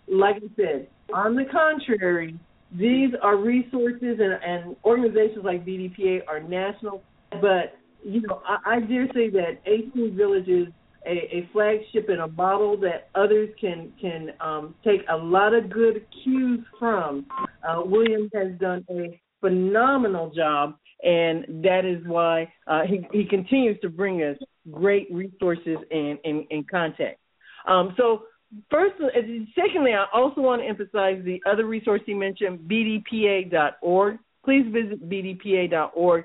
[0.07, 2.39] Like I said, on the contrary,
[2.77, 7.03] these are resources and, and organizations like BDPA are national,
[7.41, 10.69] but you know I, I dare say that 18 villages
[11.07, 15.71] a, a flagship and a model that others can can um, take a lot of
[15.71, 17.27] good cues from.
[17.67, 23.79] Uh, William has done a phenomenal job, and that is why uh, he, he continues
[23.81, 24.37] to bring us
[24.71, 27.19] great resources and, and, and contact.
[27.69, 28.23] Um, so
[28.71, 29.21] first, uh,
[29.55, 34.19] secondly, I also want to emphasize the other resource he mentioned, bdpa.org.
[34.45, 36.25] Please visit bdpa.org.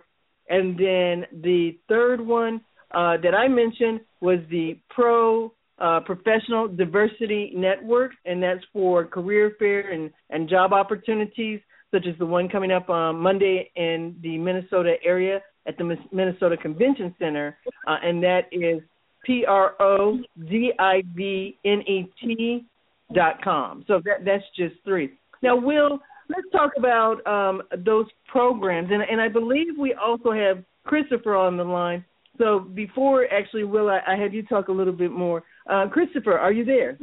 [0.50, 2.62] And then the third one
[2.92, 9.54] uh, that I mentioned was the Pro uh, Professional Diversity Network, and that's for career
[9.60, 14.38] fair and, and job opportunities, such as the one coming up on Monday in the
[14.38, 18.82] Minnesota area at the Minnesota Convention Center, uh, and that is
[19.26, 22.66] P R O D I V N E T
[23.14, 23.84] dot com.
[23.88, 25.12] So that that's just three.
[25.42, 26.00] Now, Will,
[26.30, 31.58] let's talk about um, those programs, and and I believe we also have Christopher on
[31.58, 32.06] the line.
[32.38, 35.44] So before actually, Will, I, I have you talk a little bit more.
[35.70, 36.98] Uh, Christopher, are you there?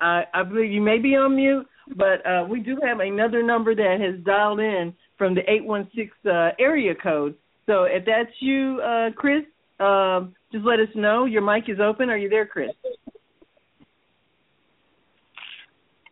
[0.00, 3.74] I, I believe you may be on mute, but uh, we do have another number
[3.74, 7.34] that has dialed in from the 816 uh, area code.
[7.66, 9.42] So if that's you, uh, Chris,
[9.80, 11.24] um, just let us know.
[11.24, 12.10] Your mic is open.
[12.10, 12.70] Are you there, Chris?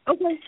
[0.08, 0.38] Okay.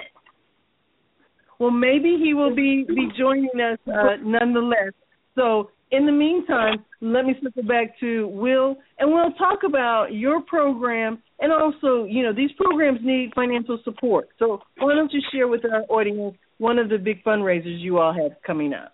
[1.59, 4.93] Well, maybe he will be be joining us uh, nonetheless.
[5.35, 10.43] So in the meantime, let me circle back to Will, and we'll talk about your
[10.43, 14.29] program, and also, you know, these programs need financial support.
[14.39, 18.13] So why don't you share with our audience one of the big fundraisers you all
[18.13, 18.93] have coming up?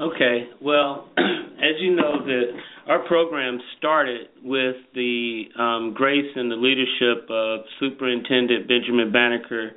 [0.00, 0.48] Okay.
[0.62, 2.44] Well, as you know, that
[2.86, 9.72] our program started with the um, grace and the leadership of Superintendent Benjamin Banneker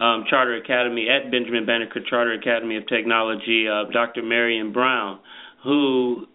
[0.00, 4.22] um, Charter Academy at Benjamin Banneker Charter Academy of Technology, uh, Dr.
[4.22, 5.20] Marion Brown,
[5.62, 6.26] who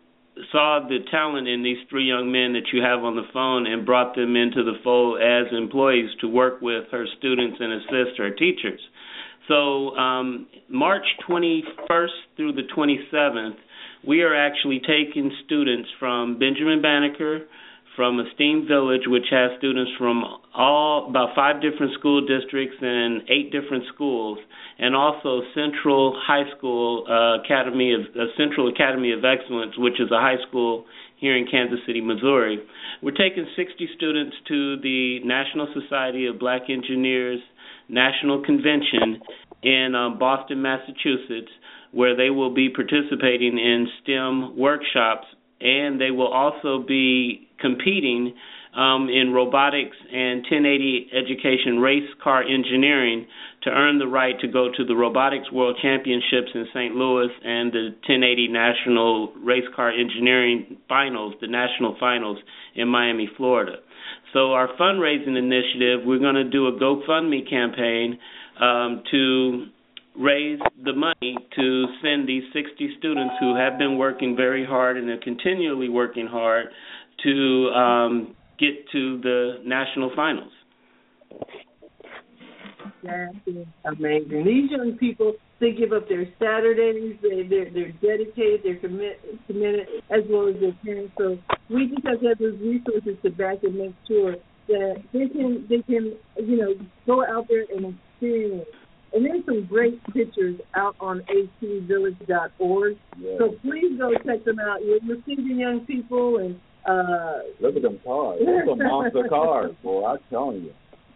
[0.52, 3.86] saw the talent in these three young men that you have on the phone and
[3.86, 8.32] brought them into the fold as employees to work with her students and assist her
[8.32, 8.80] teachers.
[9.48, 12.08] So um, March 21st
[12.38, 13.56] through the 27th,
[14.08, 17.42] we are actually taking students from Benjamin Banneker,
[17.96, 20.24] from A Steam Village, which has students from
[20.56, 24.40] all about five different school districts and eight different schools,
[24.80, 30.10] and also Central High School uh, Academy of uh, Central Academy of Excellence, which is
[30.12, 30.86] a high school
[31.18, 32.60] here in Kansas City, Missouri.
[33.02, 37.40] We're taking 60 students to the National Society of Black Engineers
[37.90, 39.22] National Convention
[39.64, 41.52] in um, Boston, Massachusetts,
[41.92, 45.28] where they will be participating in STEM workshops
[45.62, 48.34] and they will also be competing
[48.76, 53.28] um, in robotics and 1080 education race car engineering
[53.64, 56.96] to earn the right to go to the robotics world championships in St.
[56.96, 62.38] Louis and the 1080 national race car engineering finals, the national finals
[62.76, 63.78] in Miami, Florida.
[64.34, 68.18] So our fundraising initiative, we're going to do a GoFundMe campaign
[68.62, 69.66] um, to
[70.18, 75.10] raise the money to send these 60 students who have been working very hard and
[75.10, 76.68] are continually working hard
[77.24, 80.52] to um, get to the national finals.
[83.04, 84.46] That is amazing.
[84.46, 87.18] These young people, they give up their Saturdays.
[87.22, 88.62] They they're, they're dedicated.
[88.64, 91.14] They're commit, committed, as well as their parents.
[91.18, 91.38] So
[91.70, 94.36] we just have to have those resources to back and make sure
[94.68, 96.74] that they can they can you know
[97.08, 98.68] go out there and experience.
[99.14, 102.98] And there's some great pictures out on atvillage.org.
[103.20, 103.32] Yeah.
[103.38, 104.80] So please go check them out.
[104.86, 108.40] You're, seeing young people and uh, Look at them cars.
[108.40, 110.06] Those are monster cars, boy.
[110.06, 110.74] I'm telling you.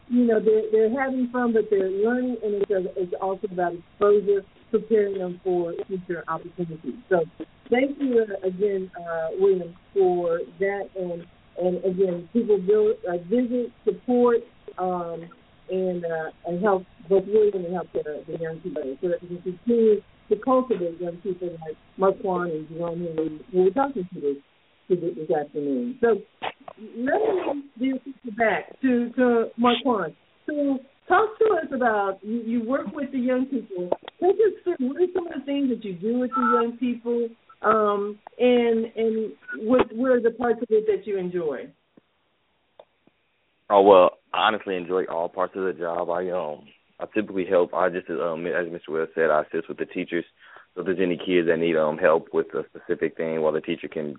[0.07, 3.73] You know, they're they're having fun, but they're learning, and it's, a, it's also about
[3.73, 6.93] exposure, preparing them for future opportunities.
[7.09, 7.23] So,
[7.71, 11.25] thank you uh, again, uh, William, for that, and
[11.57, 14.41] and again, people build, uh, visit, support,
[14.77, 15.27] um,
[15.69, 19.27] and uh, and help both William and help the, the young people, so that we
[19.27, 24.37] can continue to cultivate young people like Marquand and Jerome who we're talking to this
[24.87, 25.97] to this afternoon.
[26.01, 26.21] So
[26.97, 30.15] let me give deal back to to Marquand.
[30.45, 33.89] So talk to us about you, you work with the young people.
[34.21, 36.77] Take us through what are some of the things that you do with the young
[36.79, 37.27] people,
[37.61, 39.33] um, and and
[39.67, 41.67] what what are the parts of it that you enjoy?
[43.69, 46.09] Oh well, honestly enjoy all parts of the job.
[46.09, 46.65] I um
[46.99, 47.73] I typically help.
[47.73, 48.89] I just um as Mr.
[48.89, 50.25] Wells said, I assist with the teachers.
[50.73, 53.61] So if there's any kids that need um help with a specific thing, while the
[53.61, 54.15] teacher can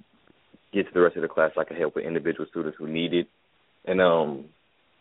[0.73, 3.15] get to the rest of the class, I can help with individual students who need
[3.15, 3.29] it.
[3.85, 4.47] And um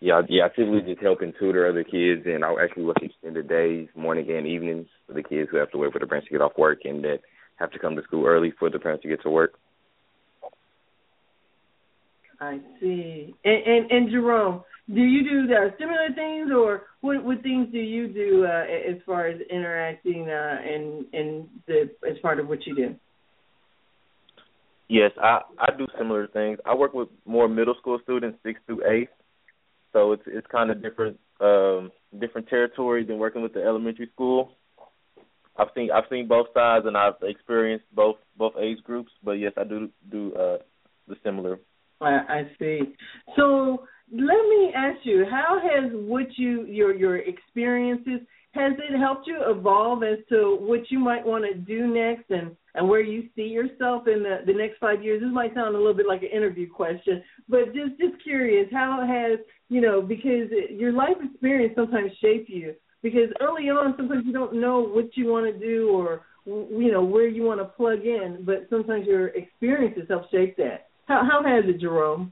[0.02, 0.46] Yeah, yeah.
[0.46, 4.30] I typically just help and tutor other kids, and I'll actually work extended days, morning
[4.30, 6.58] and evenings, for the kids who have to wait for the parents to get off
[6.58, 7.20] work and that
[7.58, 9.54] have to come to school early for the parents to get to work.
[12.40, 13.34] I see.
[13.46, 17.80] And and, and Jerome, do you do the similar things, or what what things do
[17.80, 22.66] you do uh, as far as interacting uh, and and the as part of what
[22.68, 22.96] you do?
[24.88, 26.60] Yes, I I do similar things.
[26.66, 29.10] I work with more middle school students, six through eight,
[29.92, 34.52] so it's it's kind of different um different territory than working with the elementary school.
[35.58, 39.54] I've seen I've seen both sides and I've experienced both both age groups, but yes,
[39.58, 40.58] I do do uh
[41.08, 41.60] the similar.
[42.02, 42.82] I, I see.
[43.36, 49.28] So let me ask you, how has what you your your experiences has it helped
[49.28, 53.30] you evolve as to what you might want to do next and and where you
[53.36, 55.22] see yourself in the the next five years?
[55.22, 59.06] This might sound a little bit like an interview question, but just just curious, how
[59.06, 59.40] has
[59.70, 64.60] you know because your life experience sometimes shape you because early on sometimes you don't
[64.60, 68.44] know what you want to do or you know where you want to plug in,
[68.46, 70.88] but sometimes your experiences help shape that.
[71.08, 72.32] How how has it, Jerome?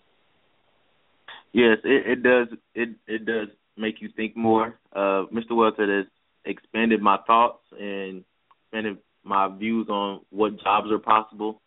[1.54, 2.48] Yes, it, it does.
[2.74, 4.80] It it does make you think more.
[4.92, 5.56] Uh, Mr.
[5.56, 6.06] Wells has
[6.46, 8.24] expanded my thoughts and
[8.64, 11.62] expanded my views on what jobs are possible.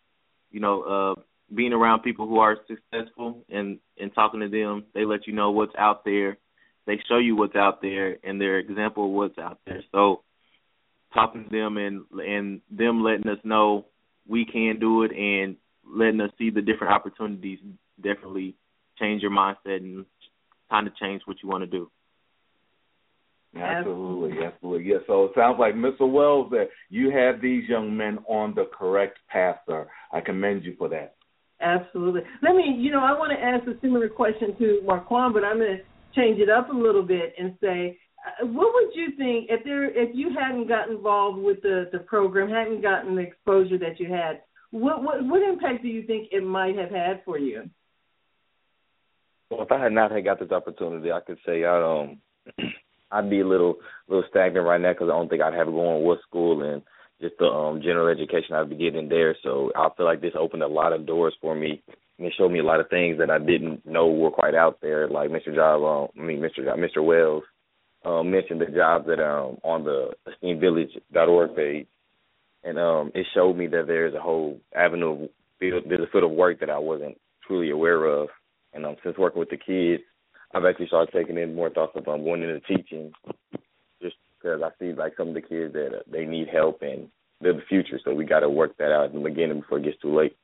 [0.51, 1.21] You know, uh,
[1.55, 5.53] being around people who are successful and and talking to them, they let you know
[5.53, 6.37] what's out there.
[6.87, 9.83] They show you what's out there and their example of what's out there.
[9.93, 10.23] So
[11.15, 13.87] talking to them and and them letting us know
[14.29, 15.57] we can do it and
[15.89, 17.61] letting us see the different opportunities
[18.01, 18.57] definitely
[18.99, 20.05] change your mindset and
[20.71, 21.91] kind of change what you want to do.
[23.57, 24.91] Absolutely, absolutely.
[24.91, 24.99] Yeah.
[25.07, 26.11] So it sounds like Mr.
[26.11, 29.89] Wells that you have these young men on the correct path, sir.
[30.13, 31.15] I commend you for that.
[31.61, 32.21] Absolutely.
[32.43, 35.59] Let me, you know, I want to ask a similar question to Marquand, but I'm
[35.59, 35.83] going to
[36.15, 39.85] change it up a little bit and say, uh, what would you think if there
[39.85, 44.13] if you hadn't got involved with the the program, hadn't gotten the exposure that you
[44.13, 44.43] had?
[44.71, 47.71] What what what impact do you think it might have had for you?
[49.51, 52.19] Well, if I had not had got this opportunity, I could say I'd um
[53.11, 53.77] I'd be a little
[54.09, 56.83] little stagnant right now because I don't think I'd have going what school and
[57.21, 59.37] just the um general education I'd be getting there.
[59.43, 61.83] So I feel like this opened a lot of doors for me
[62.19, 64.81] and it showed me a lot of things that I didn't know were quite out
[64.81, 65.09] there.
[65.09, 65.55] Like Mr.
[65.55, 66.65] Job, um, I mean Mr.
[66.65, 67.05] Job, Mr.
[67.05, 67.45] Wells
[68.05, 71.87] um, mentioned the jobs that um on the asteamvillage.org page,
[72.65, 75.29] and um it showed me that there's a whole avenue of
[75.61, 78.29] there's a field of work that I wasn't truly aware of.
[78.77, 80.03] And um, since working with the kids,
[80.55, 83.11] I've actually started taking in more thoughts of um, going into teaching,
[84.03, 87.09] just because I see like some of the kids that uh, they need help and
[87.41, 89.85] they're the future, so we got to work that out in the beginning before it
[89.85, 90.37] gets too late.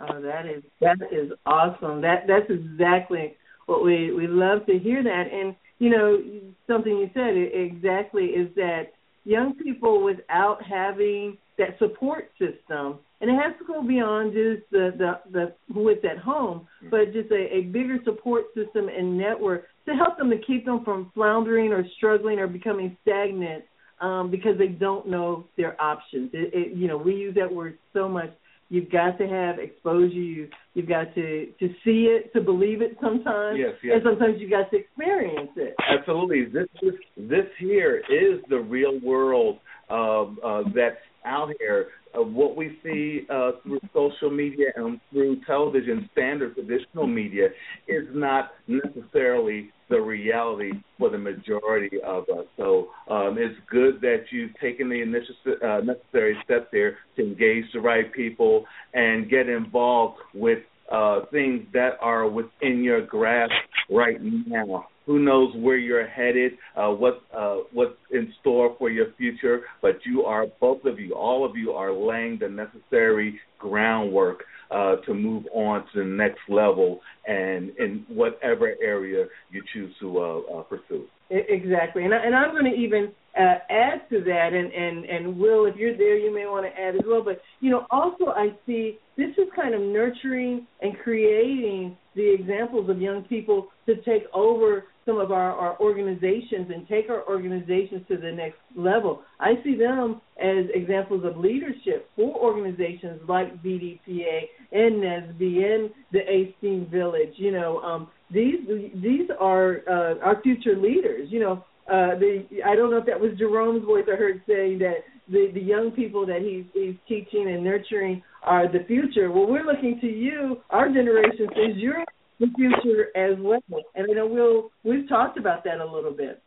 [0.00, 2.00] Oh, that is that is awesome.
[2.00, 3.34] That that's exactly
[3.66, 5.24] what we we love to hear that.
[5.32, 6.22] And you know,
[6.66, 8.92] something you said exactly is that
[9.24, 14.90] young people without having that support system and it has to go beyond just the
[14.96, 19.66] the, the who is at home, but just a, a bigger support system and network
[19.86, 23.64] to help them to keep them from floundering or struggling or becoming stagnant
[24.00, 26.30] um, because they don't know their options.
[26.32, 28.30] It, it, you know, we use that word so much.
[28.70, 30.14] You've got to have exposure.
[30.14, 33.94] You you've got to to see it to believe it sometimes, yes, yes.
[33.96, 35.74] and sometimes you've got to experience it.
[35.98, 36.44] Absolutely.
[36.44, 39.58] This this this here is the real world
[39.90, 45.40] um, uh, that's out here of what we see uh, through social media and through
[45.46, 47.48] television, standard traditional media,
[47.88, 52.46] is not necessarily the reality for the majority of us.
[52.56, 57.64] So um, it's good that you've taken the initial, uh, necessary step there to engage
[57.72, 63.52] the right people and get involved with uh, things that are within your grasp
[63.90, 64.88] right now.
[65.06, 69.62] Who knows where you're headed, uh, what uh, what's in store for your future?
[69.82, 74.96] But you are both of you, all of you, are laying the necessary groundwork uh,
[75.06, 80.38] to move on to the next level, and in whatever area you choose to uh,
[80.58, 81.06] uh, pursue.
[81.30, 85.38] Exactly, and I, and I'm going to even uh, add to that, and and and
[85.38, 87.22] Will, if you're there, you may want to add as well.
[87.22, 92.88] But you know, also I see this is kind of nurturing and creating the examples
[92.90, 98.02] of young people to take over some of our, our organizations and take our organizations
[98.08, 99.22] to the next level.
[99.38, 104.40] I see them as examples of leadership for organizations like BDPA
[104.72, 106.54] and NSBE and the A
[106.90, 107.34] Village.
[107.36, 108.60] You know, um, these
[109.02, 111.28] these are uh, our future leaders.
[111.30, 114.78] You know, uh, the I don't know if that was Jerome's voice I heard saying
[114.78, 119.30] that the the young people that he's he's teaching and nurturing are the future.
[119.30, 122.04] Well, we're looking to you, our generation, since you're
[122.38, 123.60] the future as well.
[123.94, 126.40] And I know we'll we've talked about that a little bit.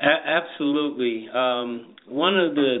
[0.00, 1.28] A- absolutely.
[1.32, 2.78] Um, one of the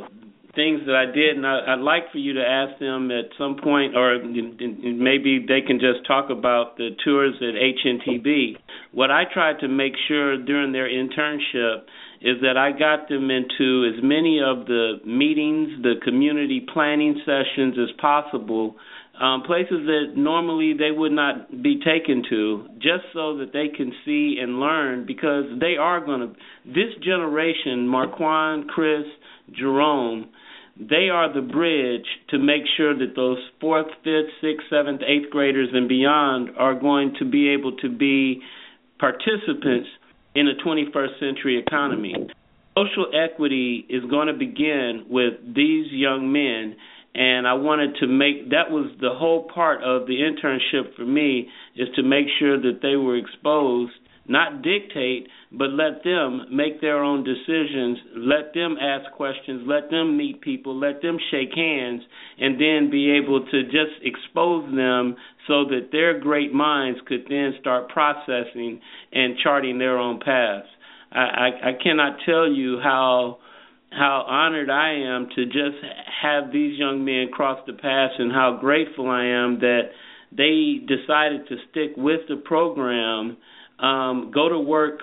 [0.56, 3.56] things that I did, and I, would like for you to ask them at some
[3.62, 8.56] point, or maybe they can just talk about the tours at HNTB.
[8.92, 11.84] What I tried to make sure during their internship
[12.22, 17.76] is that I got them into as many of the meetings, the community planning sessions
[17.78, 18.76] as possible,
[19.20, 23.92] um, places that normally they would not be taken to, just so that they can
[24.04, 26.34] see and learn because they are going to,
[26.66, 29.04] this generation, Marquand, Chris,
[29.52, 30.28] Jerome,
[30.78, 35.70] they are the bridge to make sure that those fourth, fifth, sixth, seventh, eighth graders
[35.72, 38.42] and beyond are going to be able to be
[38.98, 39.88] participants
[40.34, 42.14] in a 21st century economy.
[42.76, 46.76] Social equity is going to begin with these young men
[47.14, 51.48] and I wanted to make that was the whole part of the internship for me
[51.74, 53.92] is to make sure that they were exposed
[54.28, 60.16] not dictate, but let them make their own decisions, let them ask questions, let them
[60.16, 62.02] meet people, let them shake hands,
[62.38, 67.54] and then be able to just expose them so that their great minds could then
[67.60, 68.80] start processing
[69.12, 70.68] and charting their own paths.
[71.10, 73.38] I, I, I cannot tell you how
[73.90, 75.78] how honored I am to just
[76.22, 79.90] have these young men cross the path, and how grateful I am that
[80.32, 83.38] they decided to stick with the program
[83.78, 85.00] um, go to work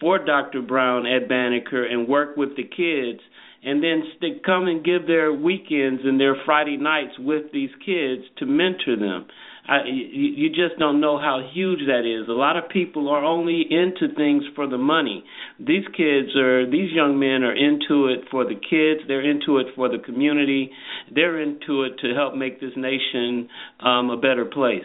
[0.00, 0.62] for Dr.
[0.62, 3.20] Brown at Banneker and work with the kids,
[3.64, 8.22] and then stick, come and give their weekends and their Friday nights with these kids
[8.38, 9.26] to mentor them.
[9.68, 12.28] I, you, you just don't know how huge that is.
[12.28, 15.24] A lot of people are only into things for the money.
[15.58, 19.08] These kids are, these young men are into it for the kids.
[19.08, 20.70] They're into it for the community.
[21.12, 23.48] They're into it to help make this nation
[23.80, 24.84] um, a better place.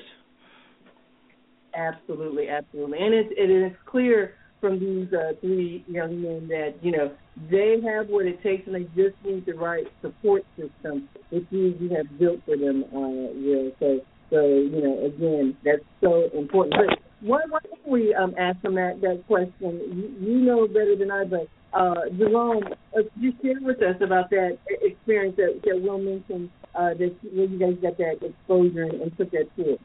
[1.73, 6.91] Absolutely, absolutely, and it's it is clear from these uh, three young men that you
[6.91, 7.11] know
[7.49, 11.75] they have what it takes, and they just need the right support system which you
[11.79, 12.85] you have built for them.
[12.93, 13.99] Uh, Will so
[14.29, 16.75] so you know again that's so important.
[16.77, 20.15] But why why don't we um, ask them that that question?
[20.21, 22.63] You, you know better than I, but uh, Jerome,
[22.97, 27.45] uh, you share with us about that experience that, that Will mentioned uh, that where
[27.45, 29.77] you guys got that exposure and, and took that tour.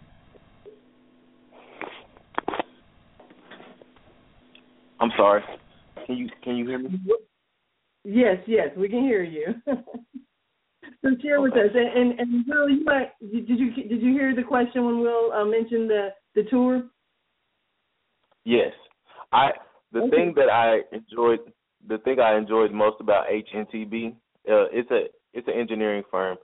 [5.06, 5.42] I'm sorry.
[6.04, 7.00] Can you can you hear me?
[8.04, 9.54] Yes, yes, we can hear you.
[9.66, 11.42] so share okay.
[11.42, 14.84] with us, and, and and Will, you might did you did you hear the question
[14.84, 16.82] when Will uh, mentioned the the tour?
[18.44, 18.72] Yes,
[19.32, 19.50] I
[19.92, 20.10] the okay.
[20.10, 21.52] thing that I enjoyed
[21.86, 24.08] the thing I enjoyed most about HNTB
[24.50, 25.04] uh, it's a
[25.34, 26.36] it's an engineering firm,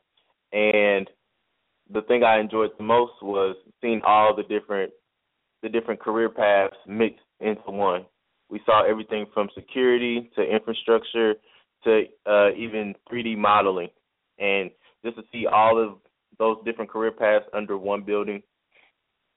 [0.52, 1.10] and
[1.92, 4.92] the thing I enjoyed the most was seeing all the different
[5.64, 8.06] the different career paths mixed into one.
[8.52, 11.36] We saw everything from security to infrastructure
[11.84, 13.88] to uh, even 3D modeling,
[14.38, 14.70] and
[15.02, 15.96] just to see all of
[16.38, 18.42] those different career paths under one building,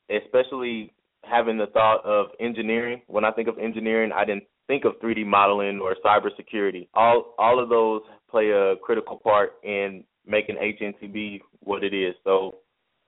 [0.09, 0.93] especially
[1.24, 3.01] having the thought of engineering.
[3.07, 6.89] When I think of engineering, I didn't think of 3D modeling or cybersecurity.
[6.93, 12.16] All all of those play a critical part in making HNTB what it is.
[12.26, 12.55] So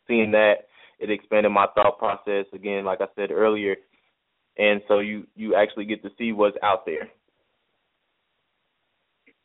[0.07, 0.67] seeing that,
[0.99, 2.45] it expanded my thought process.
[2.53, 3.75] Again, like I said earlier,
[4.57, 7.09] and so you you actually get to see what's out there.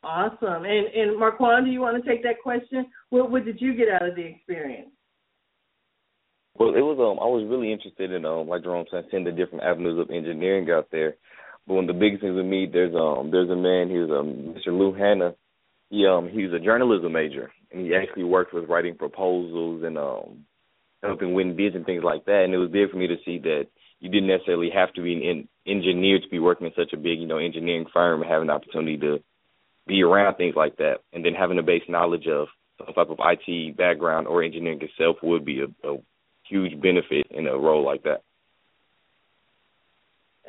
[0.04, 0.64] Awesome.
[0.64, 2.86] And and Marquand, do you want to take that question?
[3.10, 4.90] What what did you get out of the experience?
[6.58, 9.32] Well, it was um I was really interested in um like Jerome said, seeing the
[9.32, 11.16] different avenues of engineering out there.
[11.66, 14.54] But one of the biggest things with me, there's um there's a man, he's um
[14.56, 14.76] Mr.
[14.76, 15.34] Lou Hanna.
[15.90, 20.44] He um he's a journalism major and he actually worked with writing proposals and um
[21.02, 22.42] helping win bids and things like that.
[22.44, 23.66] And it was big for me to see that
[24.02, 27.20] you didn't necessarily have to be an engineer to be working in such a big,
[27.20, 29.22] you know, engineering firm and having the opportunity to
[29.86, 32.48] be around things like that, and then having a base knowledge of
[32.78, 35.98] some type of IT background or engineering itself would be a, a
[36.48, 38.22] huge benefit in a role like that.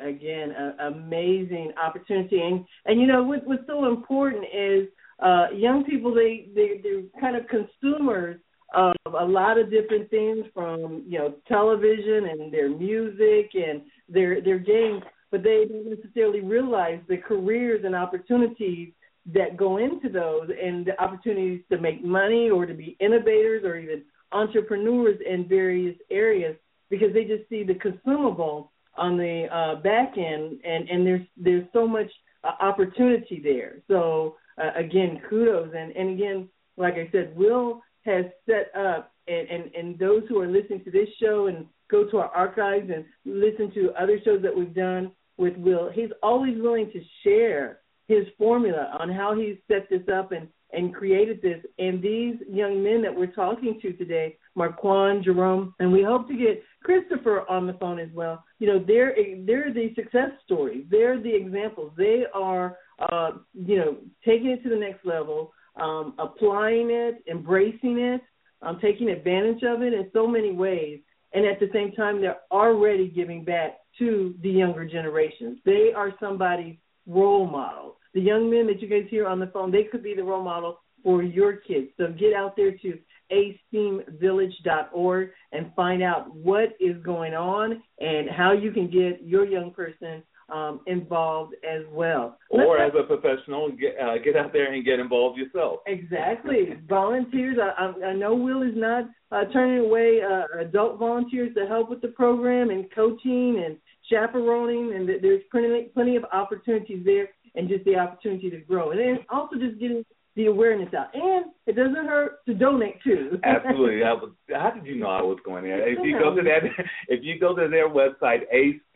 [0.00, 4.88] Again, a, amazing opportunity, and and you know what, what's so important is
[5.20, 8.40] uh, young people they they they're kind of consumers
[8.74, 14.40] of a lot of different things from you know television and their music and their
[14.40, 18.92] their games, but they don't necessarily realize the careers and opportunities
[19.32, 23.76] that go into those and the opportunities to make money or to be innovators or
[23.76, 24.02] even
[24.32, 26.56] entrepreneurs in various areas
[26.90, 31.66] because they just see the consumable on the uh, back end and and there's there's
[31.72, 32.10] so much
[32.44, 33.78] uh, opportunity there.
[33.88, 39.48] So uh, again, kudos and and again, like I said, Will has set up, and,
[39.48, 43.04] and, and those who are listening to this show and go to our archives and
[43.24, 48.26] listen to other shows that we've done with Will, he's always willing to share his
[48.38, 51.64] formula on how he set this up and and created this.
[51.78, 56.36] And these young men that we're talking to today, Marquand, Jerome, and we hope to
[56.36, 58.44] get Christopher on the phone as well.
[58.58, 59.14] You know, they're
[59.46, 60.84] they're the success stories.
[60.90, 61.92] They're the examples.
[61.96, 67.98] They are, uh, you know, taking it to the next level, um, applying it, embracing
[67.98, 68.20] it,
[68.62, 71.00] um, taking advantage of it in so many ways.
[71.32, 75.58] And at the same time, they're already giving back to the younger generations.
[75.64, 77.96] They are somebody's role model.
[78.14, 80.42] The young men that you guys hear on the phone, they could be the role
[80.42, 81.88] model for your kids.
[81.96, 82.98] So get out there to
[83.32, 89.72] asteamvillage.org and find out what is going on and how you can get your young
[89.72, 90.22] person
[90.52, 92.38] um, involved as well.
[92.50, 95.80] Or as a professional, get uh, get out there and get involved yourself.
[95.86, 97.58] Exactly, volunteers.
[97.60, 102.00] I, I, know Will is not uh, turning away uh, adult volunteers to help with
[102.00, 103.76] the program and coaching and
[104.10, 109.00] chaperoning, and there's plenty plenty of opportunities there, and just the opportunity to grow, and
[109.00, 110.04] then also just getting
[110.36, 111.14] the awareness out.
[111.14, 113.38] And it doesn't hurt to donate too.
[113.44, 114.00] Absolutely.
[114.00, 115.88] Was, how did you know I was going there?
[115.88, 118.42] If you go to that, if you go to their website,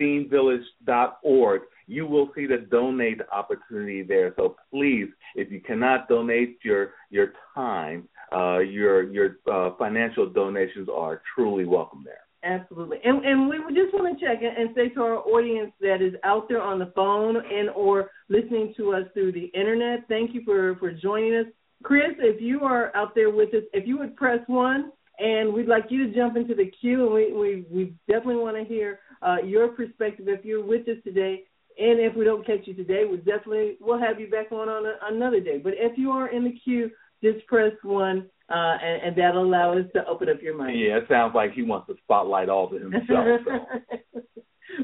[0.01, 4.35] asteamvillage.org, you will see the donate opportunity there.
[4.37, 10.89] So please, if you cannot donate your your time, uh, your your uh, financial donations
[10.95, 12.21] are truly welcome there.
[12.45, 16.15] Absolutely, and and we just want to check and say to our audience that is
[16.25, 20.43] out there on the phone and or listening to us through the internet, thank you
[20.45, 21.47] for for joining us,
[21.83, 22.13] Chris.
[22.19, 25.87] If you are out there with us, if you would press one, and we'd like
[25.91, 29.39] you to jump into the queue, and we we, we definitely want to hear uh,
[29.45, 31.45] your perspective if you're with us today.
[31.81, 34.85] And if we don't catch you today, we definitely we'll have you back on on
[34.87, 35.59] a, another day.
[35.59, 36.91] But if you are in the queue,
[37.23, 40.79] just press one uh, and, and that'll allow us to open up your mind.
[40.79, 43.41] Yeah, it sounds like he wants the spotlight all to himself.
[43.45, 44.21] So.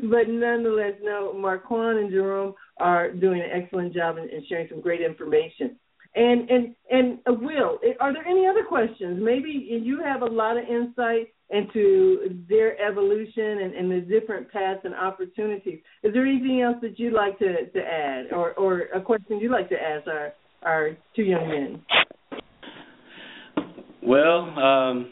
[0.03, 4.81] but nonetheless, no, Marquand and Jerome are doing an excellent job in, in sharing some
[4.81, 5.77] great information.
[6.17, 9.19] And and and uh, Will, are there any other questions?
[9.21, 9.51] Maybe
[9.83, 14.95] you have a lot of insight into their evolution and, and the different paths and
[14.95, 15.81] opportunities.
[16.03, 19.51] Is there anything else that you'd like to, to add, or or a question you'd
[19.51, 22.04] like to ask our our two young men?
[24.05, 25.11] Well, um,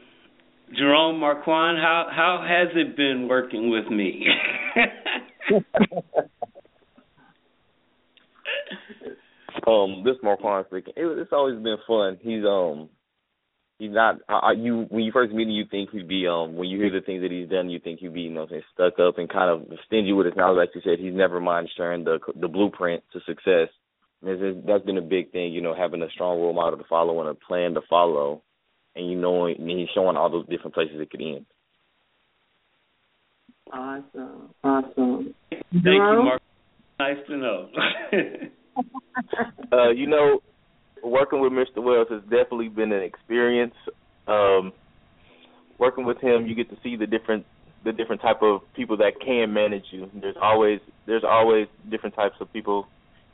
[0.77, 4.27] Jerome Marquand, how how has it been working with me?
[9.67, 10.93] um, this Marquand speaking.
[10.97, 12.19] It, it's always been fun.
[12.21, 12.91] He's um,
[13.79, 14.17] he's not.
[14.59, 16.57] You when you first meet him, you think he'd be um.
[16.57, 18.61] When you hear the things that he's done, you think he'd be you know saying
[18.75, 20.59] stuck up and kind of stingy with his knowledge.
[20.59, 23.69] Like you said, he's never mind sharing the the blueprint to success.
[24.23, 27.19] And that's been a big thing, you know, having a strong role model to follow
[27.21, 28.43] and a plan to follow
[28.97, 31.47] and you know and he's showing all those different places it could end.
[33.73, 34.51] Awesome.
[34.63, 35.35] Awesome.
[35.51, 36.43] Thank you, Mark.
[36.99, 37.69] Nice to know.
[39.73, 40.41] uh, you know,
[41.03, 41.83] working with Mr.
[41.83, 43.75] Wells has definitely been an experience.
[44.29, 44.73] Um,
[45.79, 47.47] working with him, you get to see the different
[47.85, 50.09] the different type of people that can manage you.
[50.21, 52.87] There's always there's always different types of people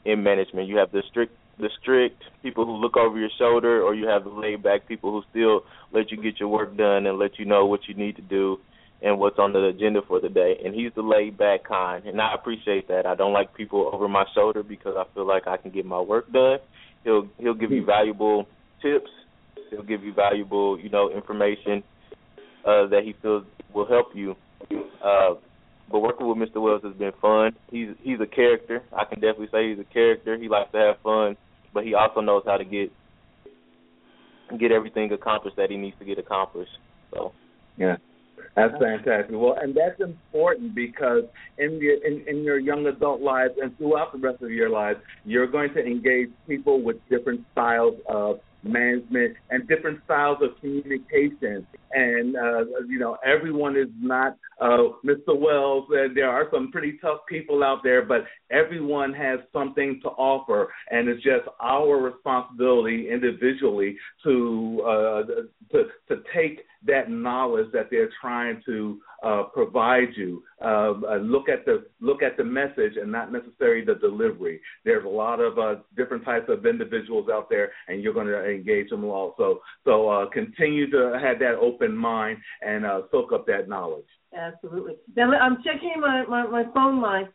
[0.05, 0.69] in management.
[0.69, 4.25] You have the strict the strict people who look over your shoulder, or you have
[4.25, 7.45] the laid back people who still let you get your work done and let you
[7.45, 8.59] know what you need to do
[9.03, 10.57] and what's on the agenda for the day.
[10.65, 13.07] And he's the laid back kind, and I appreciate that.
[13.07, 16.01] I don't like people over my shoulder because I feel like I can get my
[16.01, 16.59] work done.
[17.05, 18.47] He'll he'll give you valuable
[18.83, 19.11] tips.
[19.71, 21.83] He'll give you valuable, you know, information
[22.65, 23.45] uh, that he feels
[23.75, 24.35] will help you.
[25.05, 25.35] Uh,
[25.91, 26.61] but working with Mr.
[26.61, 27.53] Wells has been fun.
[27.71, 28.83] He's he's a character.
[28.93, 30.37] I can definitely say he's a character.
[30.37, 31.37] He likes to have fun
[31.73, 32.93] but he also knows how to get
[34.59, 36.79] get everything accomplished that he needs to get accomplished.
[37.13, 37.33] So
[37.77, 37.97] yeah.
[38.55, 39.37] That's fantastic.
[39.37, 41.25] Well, and that's important because
[41.59, 44.99] in your in, in your young adult lives and throughout the rest of your lives,
[45.25, 51.67] you're going to engage people with different styles of management and different styles of communication.
[51.93, 55.39] And uh, you know, everyone is not uh, Mr.
[55.39, 55.87] Wells.
[56.15, 61.09] There are some pretty tough people out there, but everyone has something to offer, and
[61.09, 65.23] it's just our responsibility individually to uh,
[65.73, 70.43] to to take that knowledge that they're trying to uh, provide you.
[70.63, 74.61] Uh, uh, look at the look at the message and not necessarily the delivery.
[74.85, 78.49] There's a lot of uh, different types of individuals out there, and you're going to
[78.49, 79.35] engage them all.
[79.37, 84.07] So uh, continue to have that open mind and soak up that knowledge.
[84.37, 84.95] Absolutely.
[85.17, 87.29] Now I'm checking my my, my phone line.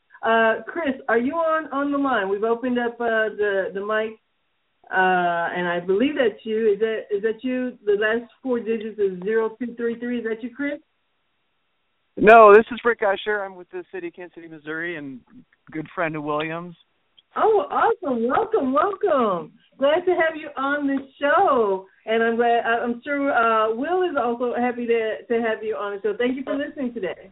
[0.67, 2.29] Chris, are you on on the line?
[2.29, 4.19] We've opened up the the mic
[4.93, 6.73] uh, and I believe that's you.
[6.73, 7.77] Is that is that you?
[7.83, 10.19] The last four digits is zero two three three.
[10.19, 10.79] Is that you, Chris?
[12.15, 13.43] No, this is Rick Usher.
[13.43, 15.19] I'm with the city of Kansas City, Missouri, and
[15.71, 16.75] good friend of Williams.
[17.35, 18.27] Oh, awesome!
[18.27, 19.53] Welcome, welcome.
[19.79, 22.59] Glad to have you on the show, and I'm glad.
[22.59, 26.15] I'm sure uh, Will is also happy to to have you on the show.
[26.15, 27.31] Thank you for listening today.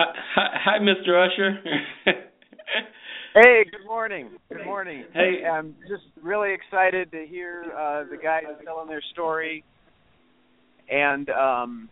[0.00, 1.24] Hi, hi Mr.
[1.24, 1.60] Usher.
[3.34, 4.30] hey, good morning.
[4.48, 5.04] Good morning.
[5.12, 9.64] Hey, I'm just really excited to hear uh, the guys telling their story,
[10.90, 11.88] and um,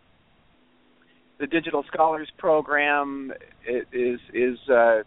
[1.39, 3.31] the Digital Scholars Program
[3.65, 5.03] is is uh,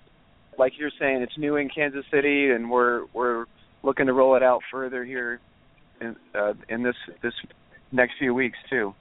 [0.58, 3.46] like you're saying, it's new in Kansas City, and we're we're
[3.82, 5.40] looking to roll it out further here
[6.00, 7.34] in uh, in this this
[7.92, 8.94] next few weeks too.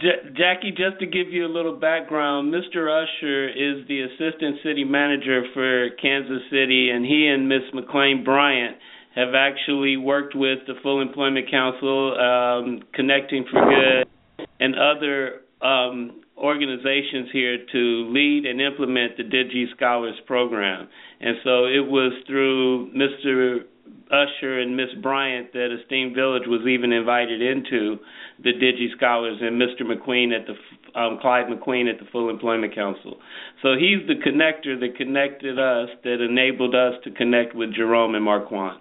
[0.00, 2.86] J- Jackie, just to give you a little background, Mr.
[2.86, 8.76] Usher is the assistant city manager for Kansas City, and he and Miss McLean Bryant
[9.14, 16.22] have actually worked with the Full Employment Council, um, Connecting for Good, and other um,
[16.36, 20.88] organizations here to lead and implement the Digi Scholars program.
[21.20, 23.64] And so it was through Mr.
[24.10, 27.98] Usher and Miss Bryant that A Steam Village was even invited into
[28.42, 29.82] the Digi Scholars and Mr.
[29.82, 33.16] McQueen at the um, Clyde McQueen at the Full Employment Council.
[33.62, 38.24] So he's the connector that connected us, that enabled us to connect with Jerome and
[38.24, 38.80] Marquand.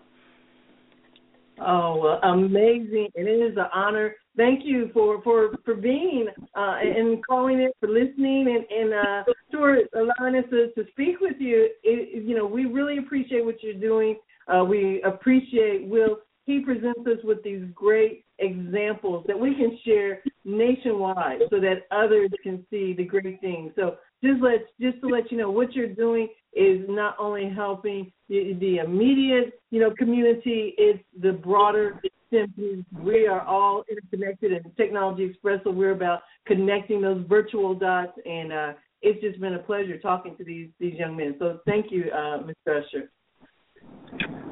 [1.59, 3.09] Oh, well, amazing!
[3.15, 7.89] It is an honor thank you for for for being uh, and calling it, for
[7.89, 11.69] listening, and and uh, for allowing us to, to speak with you.
[11.83, 14.15] It, you know, we really appreciate what you're doing.
[14.47, 16.17] Uh, we appreciate Will.
[16.45, 22.29] He presents us with these great examples that we can share nationwide, so that others
[22.41, 23.73] can see the great things.
[23.75, 28.11] So just let just to let you know what you're doing is not only helping
[28.29, 31.99] the, the immediate you know community, it's the broader
[32.31, 38.51] simply we are all interconnected and technology expresso we're about connecting those virtual dots and
[38.51, 42.05] uh, it's just been a pleasure talking to these these young men so thank you
[42.13, 43.09] uh, mr usher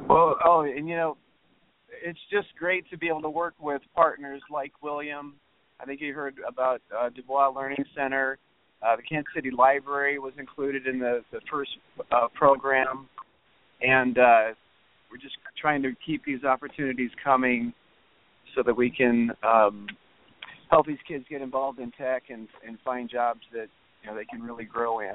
[0.08, 1.16] well oh and you know
[2.04, 5.34] it's just great to be able to work with partners like william.
[5.78, 8.38] I think you heard about uh, dubois learning center.
[8.82, 11.70] Uh, the kansas city library was included in the the first
[12.12, 13.08] uh, program.
[13.82, 14.54] And uh,
[15.10, 17.72] we're just trying to keep these opportunities coming
[18.54, 19.86] so that we can um,
[20.70, 23.68] help these kids get involved in tech and and find jobs that
[24.02, 25.14] you know they can really grow in.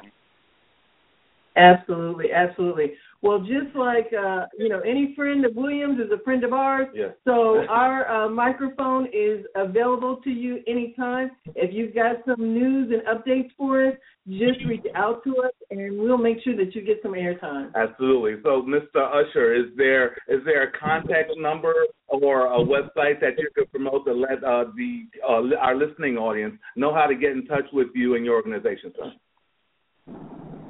[1.61, 2.93] Absolutely, absolutely.
[3.21, 6.87] Well, just like uh, you know, any friend of Williams is a friend of ours.
[6.93, 7.11] Yes.
[7.23, 11.29] So our uh, microphone is available to you anytime.
[11.55, 13.93] If you've got some news and updates for us,
[14.27, 17.71] just reach out to us, and we'll make sure that you get some airtime.
[17.75, 18.41] Absolutely.
[18.43, 18.97] So, Mr.
[18.97, 21.73] Usher, is there is there a contact number
[22.07, 26.55] or a website that you could promote to let uh, the uh, our listening audience
[26.75, 29.11] know how to get in touch with you and your organization, sir?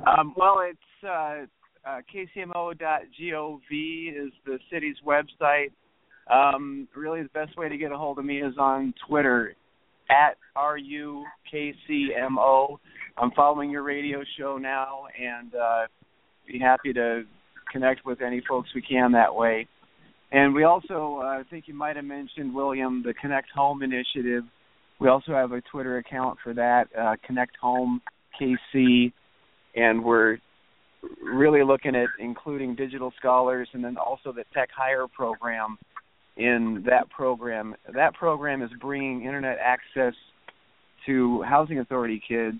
[0.06, 1.46] Um, well, it's uh,
[1.88, 5.72] uh, kcmo.gov is the city's website.
[6.32, 9.56] Um, really, the best way to get a hold of me is on Twitter
[10.10, 11.24] at rukcmo.
[13.18, 15.88] I'm following your radio show now, and uh,
[16.48, 17.24] be happy to
[17.72, 19.68] connect with any folks we can that way.
[20.32, 24.44] And we also, uh, I think you might have mentioned William, the Connect Home initiative.
[25.00, 28.02] We also have a Twitter account for that, uh, Connect Home
[28.40, 29.12] KC
[29.76, 30.38] and we're
[31.24, 35.78] really looking at including digital scholars and then also the tech hire program
[36.38, 37.76] in that program.
[37.94, 40.14] That program is bringing internet access
[41.06, 42.60] to housing authority kids,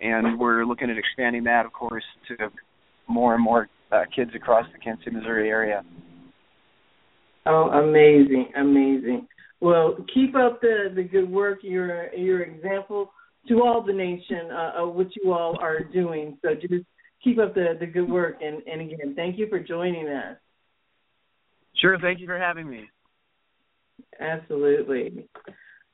[0.00, 2.48] and we're looking at expanding that, of course, to
[3.08, 5.84] more and more uh, kids across the Kansas Missouri area.
[7.46, 9.28] Oh, amazing, amazing.
[9.60, 11.60] Well, keep up the the good work.
[11.62, 13.10] Your your example
[13.48, 16.38] to all the nation uh, of what you all are doing.
[16.42, 16.84] So just
[17.22, 18.36] keep up the, the good work.
[18.42, 20.36] And, and again, thank you for joining us.
[21.76, 21.98] Sure.
[21.98, 22.88] Thank you for having me.
[24.20, 25.28] Absolutely.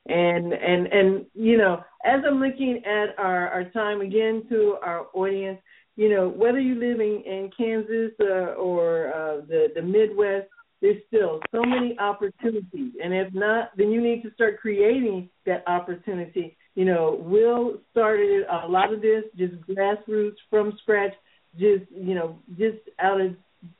[0.05, 5.07] And and and you know, as I'm looking at our our time again to our
[5.13, 5.59] audience,
[5.95, 10.47] you know, whether you live in, in Kansas uh, or uh, the the Midwest,
[10.81, 12.91] there's still so many opportunities.
[13.01, 18.45] And if not, then you need to start creating that opportunity you know, Will started
[18.49, 21.13] a lot of this just grassroots from scratch,
[21.59, 23.35] just you know, just out of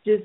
[0.06, 0.24] just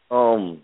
[0.10, 0.62] Um,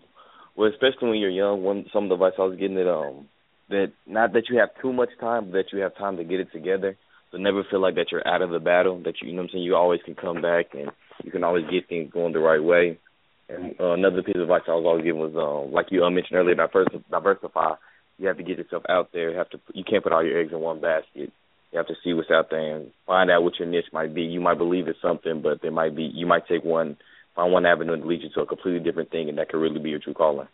[0.58, 3.28] well, especially when you're young, one some of the advice I was getting that um
[3.70, 6.40] that not that you have too much time, but that you have time to get
[6.40, 6.96] it together.
[7.30, 9.00] So never feel like that you're out of the battle.
[9.04, 9.62] That you, you know what I'm saying.
[9.62, 10.90] You always can come back and
[11.22, 12.98] you can always get things going the right way.
[13.48, 16.10] And uh, another piece of advice I was always giving was um like you uh,
[16.10, 17.74] mentioned earlier, diversify.
[18.18, 19.30] You have to get yourself out there.
[19.30, 19.60] You have to.
[19.74, 21.30] You can't put all your eggs in one basket.
[21.70, 24.22] You have to see what's out there and find out what your niche might be.
[24.22, 26.96] You might believe it's something, but there might be you might take one
[27.38, 29.78] find one avenue and lead you to a completely different thing, and that could really
[29.78, 30.48] be your true calling.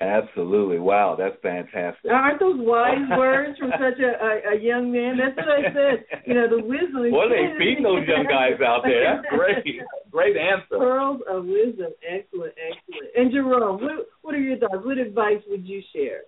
[0.00, 0.78] Absolutely.
[0.78, 2.10] Wow, that's fantastic.
[2.10, 5.18] Aren't those wise words from such a, a, a young man?
[5.18, 6.22] That's what I said.
[6.26, 7.10] You know, the wisdom.
[7.10, 9.22] Well, they feeding those young guys out there?
[9.22, 9.82] That's great.
[10.10, 10.78] Great answer.
[10.78, 11.92] Pearls of wisdom.
[12.02, 13.10] Excellent, excellent.
[13.16, 14.84] And Jerome, what, what are your thoughts?
[14.84, 16.22] What advice would you share?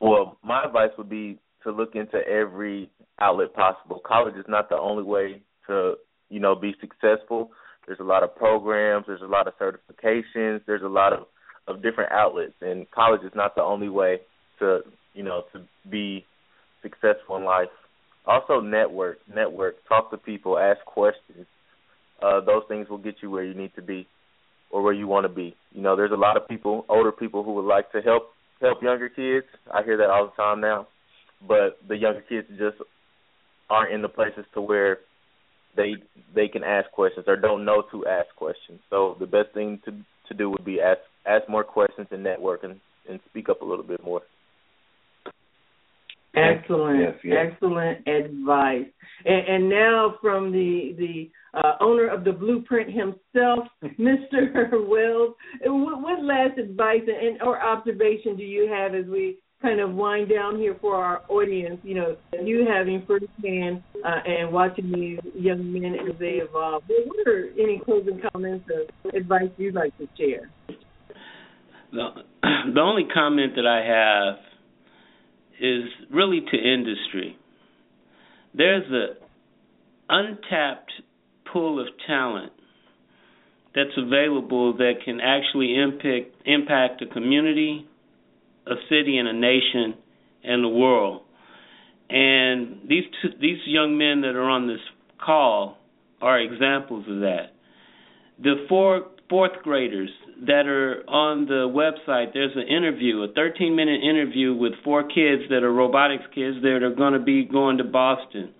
[0.00, 2.90] Well, my advice would be to look into every
[3.20, 4.00] outlet possible.
[4.04, 5.94] College is not the only way to
[6.32, 7.50] you know, be successful.
[7.86, 11.26] There's a lot of programs, there's a lot of certifications, there's a lot of
[11.68, 14.18] of different outlets and college is not the only way
[14.58, 14.80] to,
[15.14, 16.24] you know, to be
[16.82, 17.68] successful in life.
[18.26, 21.46] Also network, network, talk to people, ask questions.
[22.20, 24.08] Uh those things will get you where you need to be
[24.72, 25.54] or where you want to be.
[25.72, 28.30] You know, there's a lot of people, older people who would like to help
[28.60, 29.46] help younger kids.
[29.72, 30.88] I hear that all the time now.
[31.46, 32.78] But the younger kids just
[33.68, 34.98] aren't in the places to where
[35.76, 35.94] they
[36.34, 38.80] they can ask questions or don't know to ask questions.
[38.90, 39.92] So the best thing to
[40.28, 43.64] to do would be ask ask more questions and network and, and speak up a
[43.64, 44.22] little bit more.
[46.34, 47.36] Excellent, yes, yes.
[47.52, 48.86] excellent advice.
[49.24, 53.68] And, and now from the the uh, owner of the blueprint himself,
[53.98, 54.72] Mr.
[54.88, 59.94] Wells, what, what last advice and or observation do you have as we kind of
[59.94, 65.20] wind down here for our audience, you know, you having firsthand uh, and watching these
[65.34, 70.08] young men as they evolve, what are any closing comments or advice you'd like to
[70.18, 70.50] share?
[71.92, 72.08] The,
[72.74, 74.38] the only comment that I have
[75.60, 77.38] is really to industry.
[78.54, 79.16] There's an
[80.08, 80.92] untapped
[81.52, 82.52] pool of talent
[83.74, 87.88] that's available that can actually impact impact a community
[88.66, 89.94] a city and a nation
[90.44, 91.22] and the world.
[92.10, 94.80] And these two, these young men that are on this
[95.24, 95.78] call
[96.20, 97.52] are examples of that.
[98.42, 100.10] The four fourth graders
[100.46, 105.42] that are on the website, there's an interview, a 13 minute interview with four kids
[105.48, 108.52] that are robotics kids that are going to be going to Boston.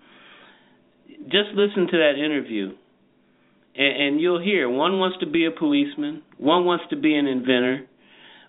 [1.25, 2.71] Just listen to that interview,
[3.75, 7.27] and, and you'll hear one wants to be a policeman, one wants to be an
[7.27, 7.85] inventor,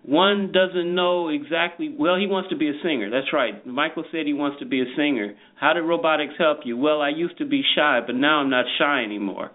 [0.07, 3.11] one doesn't know exactly well he wants to be a singer.
[3.11, 3.67] That's right.
[3.67, 5.35] Michael said he wants to be a singer.
[5.59, 6.77] How did robotics help you?
[6.77, 9.51] Well i used to be shy but now i'm not shy anymore.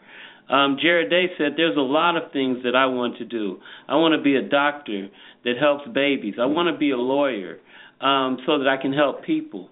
[0.50, 3.60] Um jared day said there's a lot of things that i want to do.
[3.88, 5.10] I want to be a doctor
[5.44, 6.36] that helps babies.
[6.42, 7.60] I want to be a lawyer
[8.02, 9.70] um so that i can help people.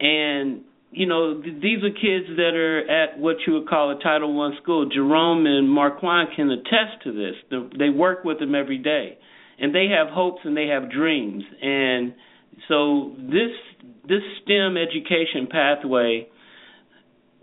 [0.00, 4.02] And you know th- these are kids that are at what you would call a
[4.02, 4.86] title one school.
[4.86, 7.36] Jerome and marquand can attest to this.
[7.78, 9.16] They work with them every day
[9.60, 11.44] and they have hopes and they have dreams.
[11.62, 12.14] And
[12.68, 13.52] so this
[14.08, 16.26] this STEM education pathway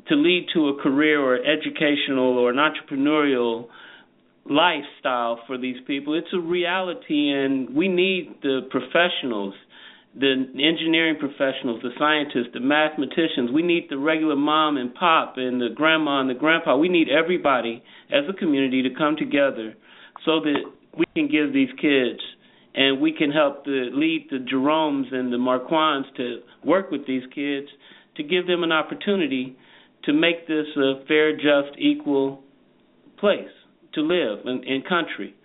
[0.07, 3.67] to lead to a career or educational or an entrepreneurial
[4.49, 7.29] lifestyle for these people it's a reality.
[7.29, 9.53] And we need the professionals
[10.19, 13.51] the engineering professionals the scientists the mathematicians.
[13.53, 16.75] We need the regular mom and pop and the grandma and the grandpa.
[16.77, 19.75] We need everybody as a community to come together
[20.25, 20.63] so that
[20.97, 22.19] we can give these kids,
[22.75, 27.23] and we can help the lead the Jeromes and the Marquans to work with these
[27.33, 27.67] kids
[28.15, 29.55] to give them an opportunity
[30.03, 32.41] to make this a fair, just, equal
[33.19, 33.49] place
[33.93, 35.35] to live in country.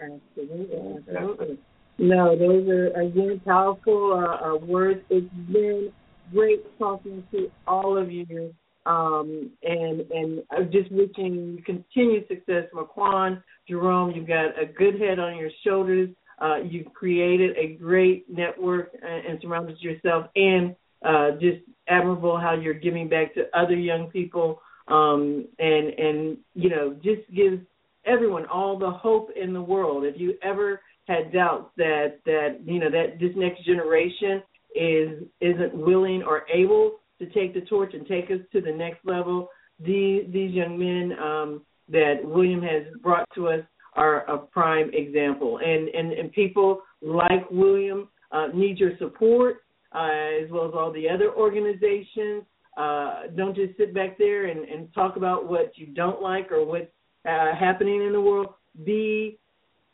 [0.00, 1.58] Absolutely, absolutely.
[1.98, 5.00] No, those are again powerful uh, uh, words.
[5.10, 5.92] It's been
[6.32, 8.52] great talking to all of you,
[8.86, 14.10] um, and and just wishing you continued success, Marquan, Jerome.
[14.10, 16.10] You've got a good head on your shoulders.
[16.40, 20.74] Uh, you've created a great network and, and surrounded yourself, and
[21.04, 21.58] uh, just
[21.88, 27.22] admirable how you're giving back to other young people, um, and and you know just
[27.34, 27.58] gives
[28.04, 30.04] everyone all the hope in the world.
[30.04, 34.42] If you ever had doubts that that you know that this next generation
[34.74, 39.04] is isn't willing or able to take the torch and take us to the next
[39.04, 39.48] level,
[39.78, 43.60] these these young men um, that William has brought to us
[43.94, 45.58] are a prime example.
[45.58, 49.56] And and and people like William uh, need your support
[49.94, 52.44] uh, as well as all the other organizations.
[52.76, 56.64] Uh, don't just sit back there and, and talk about what you don't like or
[56.64, 56.90] what's
[57.28, 58.54] uh, happening in the world.
[58.84, 59.38] Be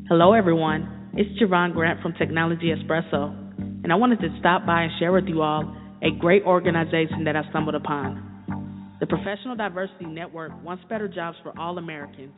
[0.08, 1.01] Hello, everyone.
[1.14, 3.36] It's Javon Grant from Technology Espresso,
[3.84, 7.36] and I wanted to stop by and share with you all a great organization that
[7.36, 8.96] I stumbled upon.
[8.98, 12.32] The Professional Diversity Network wants better jobs for all Americans.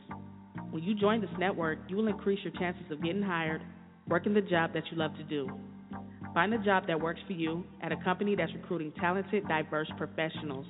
[0.71, 3.61] When you join this network, you will increase your chances of getting hired,
[4.09, 5.47] working the job that you love to do.
[6.33, 10.65] Find a job that works for you at a company that's recruiting talented, diverse professionals.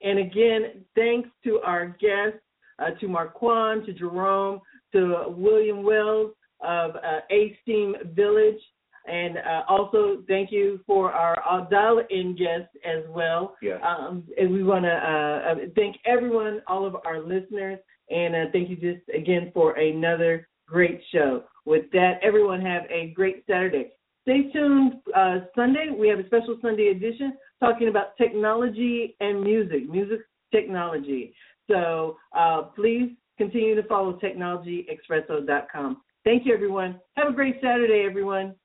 [0.01, 2.39] And again, thanks to our guests,
[2.79, 4.61] uh, to Marquan, to Jerome,
[4.93, 6.31] to William Wells
[6.61, 8.59] of uh, A Steam Village.
[9.07, 11.37] And uh, also, thank you for our,
[11.71, 13.55] dial-in guests as well.
[13.61, 13.81] Yes.
[13.83, 17.79] Um, and we want to uh, uh, thank everyone, all of our listeners,
[18.09, 21.43] and uh, thank you just again for another great show.
[21.65, 23.91] With that, everyone have a great Saturday.
[24.23, 24.95] Stay tuned.
[25.15, 30.19] Uh, Sunday, we have a special Sunday edition talking about technology and music, music
[30.53, 31.33] technology.
[31.69, 36.01] So uh, please continue to follow technologyexpresso.com.
[36.23, 36.99] Thank you, everyone.
[37.15, 38.55] Have a great Saturday, everyone.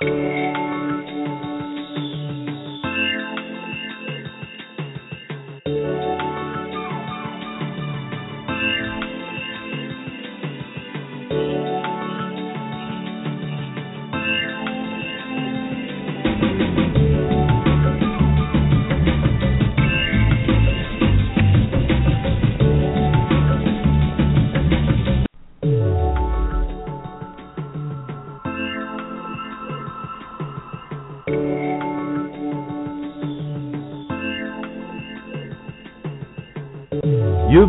[0.00, 0.39] Bye.